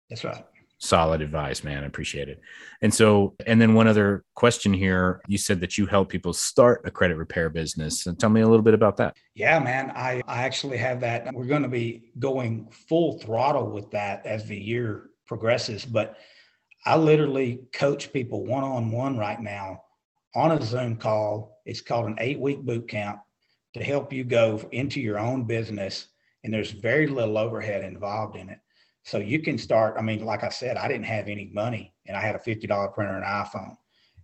That's 0.09 0.25
right 0.25 0.45
solid 0.79 1.23
advice, 1.23 1.65
man. 1.65 1.85
I 1.85 1.87
appreciate 1.87 2.29
it. 2.29 2.41
And 2.83 2.93
so, 2.93 3.35
and 3.47 3.61
then 3.61 3.75
one 3.75 3.89
other 3.89 4.25
question 4.35 4.75
here. 4.75 5.21
You 5.27 5.39
said 5.39 5.61
that 5.61 5.79
you 5.79 5.87
help 5.87 6.09
people 6.09 6.33
start 6.33 6.83
a 6.85 6.91
credit 6.91 7.17
repair 7.17 7.49
business. 7.49 8.03
So 8.03 8.13
tell 8.15 8.31
me 8.31 8.43
a 8.43 8.49
little 8.49 8.63
bit 8.63 8.75
about 8.75 8.97
that. 8.99 9.17
Yeah, 9.35 9.59
man. 9.59 9.93
I, 9.95 10.23
I 10.27 10.43
actually 10.43 10.77
have 10.79 11.01
that. 11.01 11.33
We're 11.33 11.47
going 11.47 11.63
to 11.63 11.69
be 11.69 12.11
going 12.19 12.69
full 12.89 13.19
throttle 13.19 13.71
with 13.71 13.91
that 13.93 14.27
as 14.27 14.45
the 14.47 14.57
year 14.57 15.11
progresses. 15.27 15.85
But 15.85 16.17
I 16.85 16.97
literally 16.97 17.61
coach 17.73 18.13
people 18.13 18.45
one 18.45 18.65
on 18.65 18.91
one 18.91 19.19
right 19.19 19.41
now 19.41 19.83
on 20.35 20.53
a 20.53 20.63
Zoom 20.63 20.97
call. 20.97 21.61
It's 21.65 21.81
called 21.81 22.07
an 22.07 22.17
eight 22.21 22.39
week 22.39 22.63
boot 22.63 22.89
camp 22.89 23.21
to 23.75 23.83
help 23.83 24.13
you 24.13 24.25
go 24.25 24.67
into 24.73 25.01
your 25.01 25.19
own 25.19 25.45
business. 25.45 26.09
And 26.45 26.53
there's 26.53 26.71
very 26.71 27.07
little 27.07 27.39
overhead 27.39 27.83
involved 27.83 28.37
in 28.37 28.49
it 28.49 28.59
so 29.03 29.19
you 29.19 29.41
can 29.41 29.59
start. 29.59 29.97
I 29.99 30.03
mean, 30.03 30.25
like 30.25 30.45
I 30.45 30.49
said, 30.49 30.77
I 30.77 30.89
didn't 30.89 31.07
have 31.07 31.29
any 31.29 31.51
money 31.53 31.95
and 32.07 32.17
I 32.17 32.21
had 32.21 32.35
a 32.37 32.39
$50 32.39 32.95
printer 32.95 33.17
and 33.17 33.25
iPhone. 33.25 33.77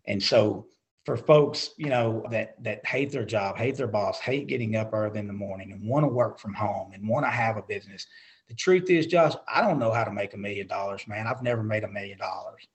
And 0.07 0.23
so 0.23 0.67
for 1.05 1.17
folks, 1.17 1.71
you 1.79 1.89
know, 1.89 2.25
that 2.31 2.63
that 2.63 2.87
hate 2.87 3.11
their 3.11 3.25
job, 3.25 3.57
hate 3.57 3.77
their 3.77 3.89
boss, 3.89 4.21
hate 4.21 4.47
getting 4.47 4.77
up 4.77 4.93
early 4.93 5.19
in 5.19 5.27
the 5.27 5.33
morning 5.33 5.73
and 5.73 5.87
want 5.89 6.05
to 6.05 6.09
work 6.09 6.39
from 6.39 6.55
home 6.55 6.93
and 6.93 7.09
want 7.09 7.27
to 7.27 7.31
have 7.31 7.57
a 7.57 7.63
business. 7.63 8.07
The 8.53 8.57
truth 8.57 8.91
is, 8.91 9.07
Josh, 9.07 9.33
I 9.49 9.63
don't 9.63 9.79
know 9.79 9.93
how 9.93 10.05
to 10.05 10.13
make 10.13 10.35
a 10.35 10.37
million 10.37 10.67
dollars, 10.67 11.09
man. 11.09 11.27
I've 11.27 11.43
never 11.43 11.63
made 11.63 11.85
a 11.85 11.89
million 11.89 12.19
dollars, 12.19 12.69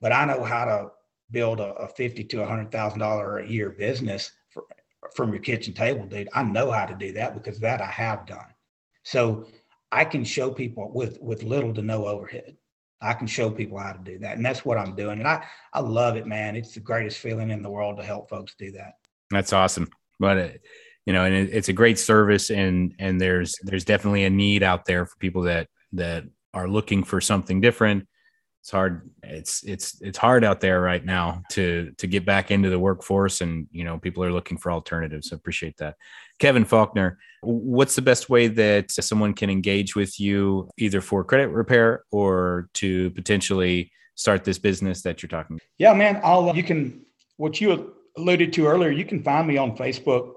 but 0.00 0.10
I 0.10 0.24
know 0.24 0.42
how 0.42 0.64
to 0.64 0.90
build 1.30 1.60
a, 1.60 1.74
a 1.74 1.86
fifty 1.86 2.24
to 2.24 2.42
a 2.42 2.46
hundred 2.46 2.72
thousand 2.72 2.98
dollar 2.98 3.38
a 3.38 3.46
year 3.46 3.70
business 3.70 4.32
for, 4.50 4.64
from 5.14 5.32
your 5.32 5.40
kitchen 5.40 5.74
table, 5.74 6.06
dude. 6.06 6.28
I 6.32 6.42
know 6.42 6.72
how 6.72 6.86
to 6.86 6.94
do 6.96 7.12
that 7.12 7.34
because 7.34 7.60
that 7.60 7.80
I 7.80 7.86
have 7.86 8.26
done. 8.26 8.52
So 9.04 9.46
I 9.92 10.04
can 10.04 10.24
show 10.24 10.50
people 10.50 10.90
with 10.92 11.20
with 11.20 11.44
little 11.44 11.72
to 11.74 11.82
no 11.82 12.08
overhead. 12.08 12.56
I 13.00 13.12
can 13.12 13.28
show 13.28 13.48
people 13.48 13.78
how 13.78 13.92
to 13.92 14.00
do 14.02 14.18
that, 14.18 14.36
and 14.36 14.44
that's 14.44 14.64
what 14.64 14.76
I'm 14.76 14.96
doing. 14.96 15.20
And 15.20 15.28
I 15.28 15.46
I 15.72 15.78
love 15.78 16.16
it, 16.16 16.26
man. 16.26 16.56
It's 16.56 16.74
the 16.74 16.80
greatest 16.80 17.18
feeling 17.18 17.50
in 17.50 17.62
the 17.62 17.70
world 17.70 17.96
to 17.98 18.02
help 18.02 18.28
folks 18.28 18.56
do 18.58 18.72
that. 18.72 18.94
That's 19.30 19.52
awesome. 19.52 19.88
But 20.18 20.38
uh, 20.38 20.48
you 21.06 21.12
know, 21.12 21.24
and 21.24 21.34
it, 21.34 21.50
it's 21.52 21.68
a 21.68 21.72
great 21.72 21.98
service, 21.98 22.50
and 22.50 22.94
and 22.98 23.20
there's 23.20 23.54
there's 23.62 23.84
definitely 23.84 24.24
a 24.24 24.30
need 24.30 24.62
out 24.62 24.84
there 24.84 25.06
for 25.06 25.16
people 25.18 25.42
that 25.42 25.68
that 25.92 26.24
are 26.54 26.68
looking 26.68 27.04
for 27.04 27.20
something 27.20 27.60
different. 27.60 28.06
It's 28.60 28.70
hard 28.70 29.10
it's 29.22 29.64
it's 29.64 30.00
it's 30.00 30.18
hard 30.18 30.44
out 30.44 30.60
there 30.60 30.80
right 30.80 31.04
now 31.04 31.42
to 31.50 31.92
to 31.98 32.06
get 32.06 32.24
back 32.24 32.50
into 32.50 32.70
the 32.70 32.78
workforce 32.78 33.40
and 33.40 33.66
you 33.72 33.82
know 33.84 33.98
people 33.98 34.22
are 34.22 34.32
looking 34.32 34.58
for 34.58 34.70
alternatives. 34.70 35.30
So 35.30 35.36
appreciate 35.36 35.76
that. 35.78 35.96
Kevin 36.38 36.64
faulkner 36.64 37.18
what's 37.42 37.96
the 37.96 38.02
best 38.02 38.30
way 38.30 38.46
that 38.46 38.90
someone 38.90 39.34
can 39.34 39.50
engage 39.50 39.96
with 39.96 40.18
you 40.20 40.70
either 40.78 41.00
for 41.00 41.24
credit 41.24 41.48
repair 41.48 42.04
or 42.10 42.68
to 42.72 43.10
potentially 43.10 43.90
start 44.14 44.44
this 44.44 44.58
business 44.58 45.02
that 45.02 45.22
you're 45.22 45.28
talking 45.28 45.56
about? 45.56 45.62
yeah 45.78 45.92
man 45.92 46.20
i'll 46.22 46.50
uh, 46.50 46.52
you 46.52 46.62
can 46.62 47.04
what 47.36 47.60
you 47.60 47.94
alluded 48.16 48.52
to 48.52 48.66
earlier 48.66 48.90
you 48.90 49.04
can 49.04 49.22
find 49.22 49.48
me 49.48 49.56
on 49.56 49.76
facebook 49.76 50.34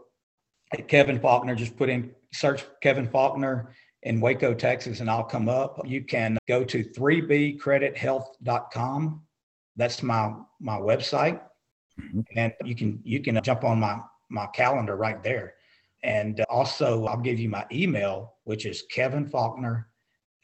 kevin 0.88 1.20
faulkner 1.20 1.56
just 1.56 1.78
put 1.78 1.90
in 1.90 2.12
search 2.32 2.66
kevin 2.82 3.08
faulkner 3.08 3.74
in 4.06 4.22
Waco, 4.22 4.54
Texas, 4.54 5.02
and 5.02 5.10
I'll 5.10 5.24
come 5.24 5.50
up. 5.50 5.82
You 5.84 6.04
can 6.04 6.38
go 6.48 6.64
to 6.64 6.84
3bcredithealth.com. 6.84 9.22
That's 9.76 10.04
my 10.04 10.34
my 10.62 10.78
website. 10.78 11.42
Mm-hmm. 12.00 12.22
And 12.38 12.54
you 12.64 12.76
can 12.76 13.02
you 13.04 13.20
can 13.22 13.38
jump 13.44 13.66
on 13.66 13.80
my 13.80 14.00
my 14.30 14.46
calendar 14.48 14.96
right 14.96 15.22
there. 15.24 15.56
And 16.04 16.44
also 16.50 17.06
I'll 17.06 17.18
give 17.18 17.40
you 17.40 17.50
my 17.50 17.66
email, 17.72 18.36
which 18.44 18.68
is 18.68 18.84
Kevin 18.92 19.28
Faulkner 19.28 19.90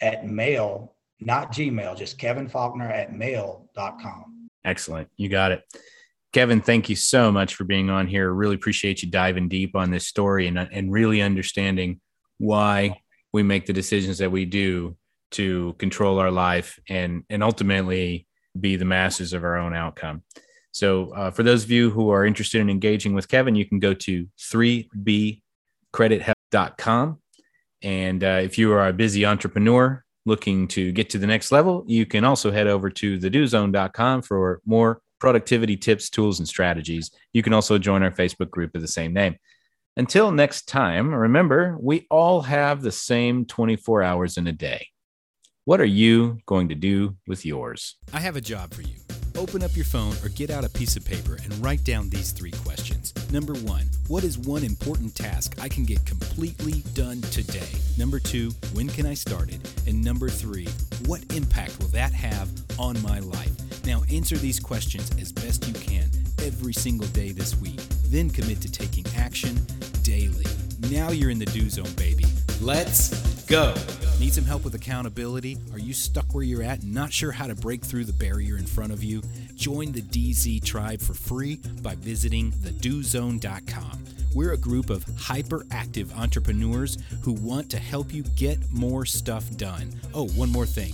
at 0.01 0.27
mail, 0.27 0.95
not 1.19 1.53
Gmail, 1.53 1.95
just 1.95 2.17
Kevin 2.17 2.49
Faulkner 2.49 2.89
at 2.89 3.13
mail.com. 3.13 4.49
Excellent. 4.65 5.07
You 5.17 5.29
got 5.29 5.51
it. 5.51 5.63
Kevin, 6.34 6.62
thank 6.62 6.89
you 6.89 6.96
so 6.96 7.32
much 7.32 7.56
for 7.56 7.65
being 7.65 7.89
on 7.89 8.08
here. 8.08 8.32
Really 8.32 8.56
appreciate 8.56 9.04
you 9.04 9.10
diving 9.10 9.50
deep 9.50 9.76
on 9.76 9.91
this 9.91 10.08
story 10.08 10.48
and, 10.48 10.58
and 10.58 10.91
really 10.91 11.22
understanding 11.22 12.00
why 12.38 13.02
we 13.34 13.44
make 13.44 13.65
the 13.65 13.74
decisions 13.74 14.20
that 14.20 14.32
we 14.32 14.46
do 14.46 14.96
to 15.32 15.76
control 15.78 16.20
our 16.20 16.32
life 16.32 16.80
and 16.89 17.24
and 17.30 17.44
ultimately 17.44 18.28
be 18.60 18.76
the 18.76 18.86
masters 18.86 19.34
of 19.34 19.44
our 19.44 19.58
own 19.58 19.74
outcome. 19.74 20.24
So, 20.72 21.13
uh, 21.13 21.32
for 21.32 21.44
those 21.44 21.63
of 21.63 21.72
you 21.72 21.89
who 21.89 22.12
are 22.12 22.26
interested 22.26 22.62
in 22.62 22.70
engaging 22.70 23.13
with 23.13 23.28
Kevin, 23.28 23.56
you 23.56 23.65
can 23.65 23.80
go 23.80 23.94
to 23.94 24.28
3bcredithelp.com. 24.39 27.20
And 27.84 28.24
uh, 28.24 28.39
if 28.44 28.58
you 28.58 28.72
are 28.72 28.88
a 28.88 28.94
busy 28.94 29.26
entrepreneur 29.26 30.06
looking 30.26 30.67
to 30.70 30.91
get 30.91 31.10
to 31.10 31.17
the 31.17 31.28
next 31.28 31.52
level, 31.52 31.84
you 31.88 32.06
can 32.06 32.24
also 32.24 32.52
head 32.52 32.67
over 32.67 32.89
to 32.89 33.20
thedozone.com 33.20 34.22
for 34.22 34.62
more 34.65 35.02
productivity 35.21 35.77
tips, 35.77 36.10
tools, 36.10 36.39
and 36.39 36.47
strategies. 36.47 37.12
You 37.31 37.43
can 37.43 37.53
also 37.53 37.77
join 37.77 38.03
our 38.03 38.12
Facebook 38.12 38.49
group 38.49 38.75
of 38.75 38.81
the 38.81 38.88
same 38.88 39.13
name. 39.13 39.38
Until 39.95 40.31
next 40.31 40.67
time, 40.67 41.13
remember, 41.13 41.77
we 41.79 42.07
all 42.10 42.41
have 42.41 42.81
the 42.81 42.91
same 42.91 43.45
24 43.45 44.03
hours 44.03 44.38
in 44.38 44.47
a 44.47 44.51
day. 44.51 44.88
What 45.65 45.79
are 45.79 45.86
you 45.86 46.39
going 46.47 46.69
to 46.69 46.75
do 46.75 47.15
with 47.27 47.45
yours? 47.45 47.97
I 48.12 48.19
have 48.19 48.36
a 48.36 48.41
job 48.41 48.73
for 48.73 48.81
you. 48.81 48.95
Open 49.38 49.63
up 49.63 49.75
your 49.75 49.86
phone 49.86 50.15
or 50.23 50.29
get 50.29 50.49
out 50.49 50.65
a 50.65 50.69
piece 50.69 50.95
of 50.95 51.05
paper 51.05 51.38
and 51.43 51.53
write 51.63 51.84
down 51.84 52.10
these 52.10 52.31
three 52.31 52.51
questions. 52.51 53.13
Number 53.31 53.53
one, 53.53 53.86
what 54.07 54.23
is 54.23 54.38
one 54.38 54.63
important 54.63 55.15
task 55.15 55.55
I 55.62 55.69
can 55.69 55.86
get 55.86 56.03
completely 56.05 56.84
done 56.93 57.21
today? 57.21 57.69
Number 57.97 58.19
two, 58.19 58.49
when 58.73 58.89
can 58.89 59.05
I 59.05 59.13
start 59.13 59.51
it? 59.51 59.62
And 59.88 60.03
number 60.03 60.29
three, 60.29 60.67
what 61.05 61.23
impact 61.34 61.79
will 61.79 61.88
that 61.89 62.12
have 62.12 62.49
on 62.79 63.01
my 63.03 63.19
life? 63.19 63.70
Now, 63.91 64.04
answer 64.10 64.38
these 64.38 64.58
questions 64.58 65.12
as 65.19 65.34
best 65.34 65.67
you 65.67 65.73
can 65.73 66.10
every 66.41 66.71
single 66.71 67.10
day 67.10 67.34
this 67.34 67.58
week. 67.58 67.82
Then 68.06 68.30
commit 68.30 68.62
to 68.62 68.71
taking 68.71 69.06
action 69.17 69.60
daily. 70.01 70.45
Now 70.89 71.12
you're 71.12 71.30
in 71.30 71.39
the 71.39 71.45
do 71.47 71.69
zone, 71.69 71.91
baby. 71.97 72.23
Let's 72.62 73.43
go. 73.47 73.75
Need 74.17 74.32
some 74.32 74.45
help 74.45 74.63
with 74.63 74.75
accountability? 74.75 75.58
Are 75.73 75.77
you 75.77 75.93
stuck 75.93 76.34
where 76.34 76.45
you're 76.45 76.63
at 76.63 76.84
and 76.84 76.93
not 76.93 77.12
sure 77.12 77.34
how 77.34 77.47
to 77.47 77.56
break 77.56 77.84
through 77.84 78.06
the 78.06 78.13
barrier 78.13 78.56
in 78.56 78.65
front 78.65 78.93
of 78.93 79.04
you? 79.04 79.21
Join 79.56 79.91
the 79.91 80.01
DZ 80.01 80.63
tribe 80.63 81.01
for 81.01 81.13
free 81.13 81.58
by 81.82 81.95
visiting 81.95 82.54
thedozone.com. 82.54 84.05
We're 84.34 84.53
a 84.53 84.57
group 84.57 84.89
of 84.89 85.05
hyperactive 85.05 86.18
entrepreneurs 86.18 86.97
who 87.24 87.34
want 87.34 87.70
to 87.72 87.78
help 87.78 88.13
you 88.13 88.24
get 88.38 88.57
more 88.72 89.05
stuff 89.05 89.49
done. 89.57 89.91
Oh, 90.13 90.30
one 90.30 90.49
more 90.49 90.66
thing. 90.66 90.93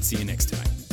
See 0.00 0.16
you 0.16 0.24
next 0.24 0.48
time. 0.48 0.89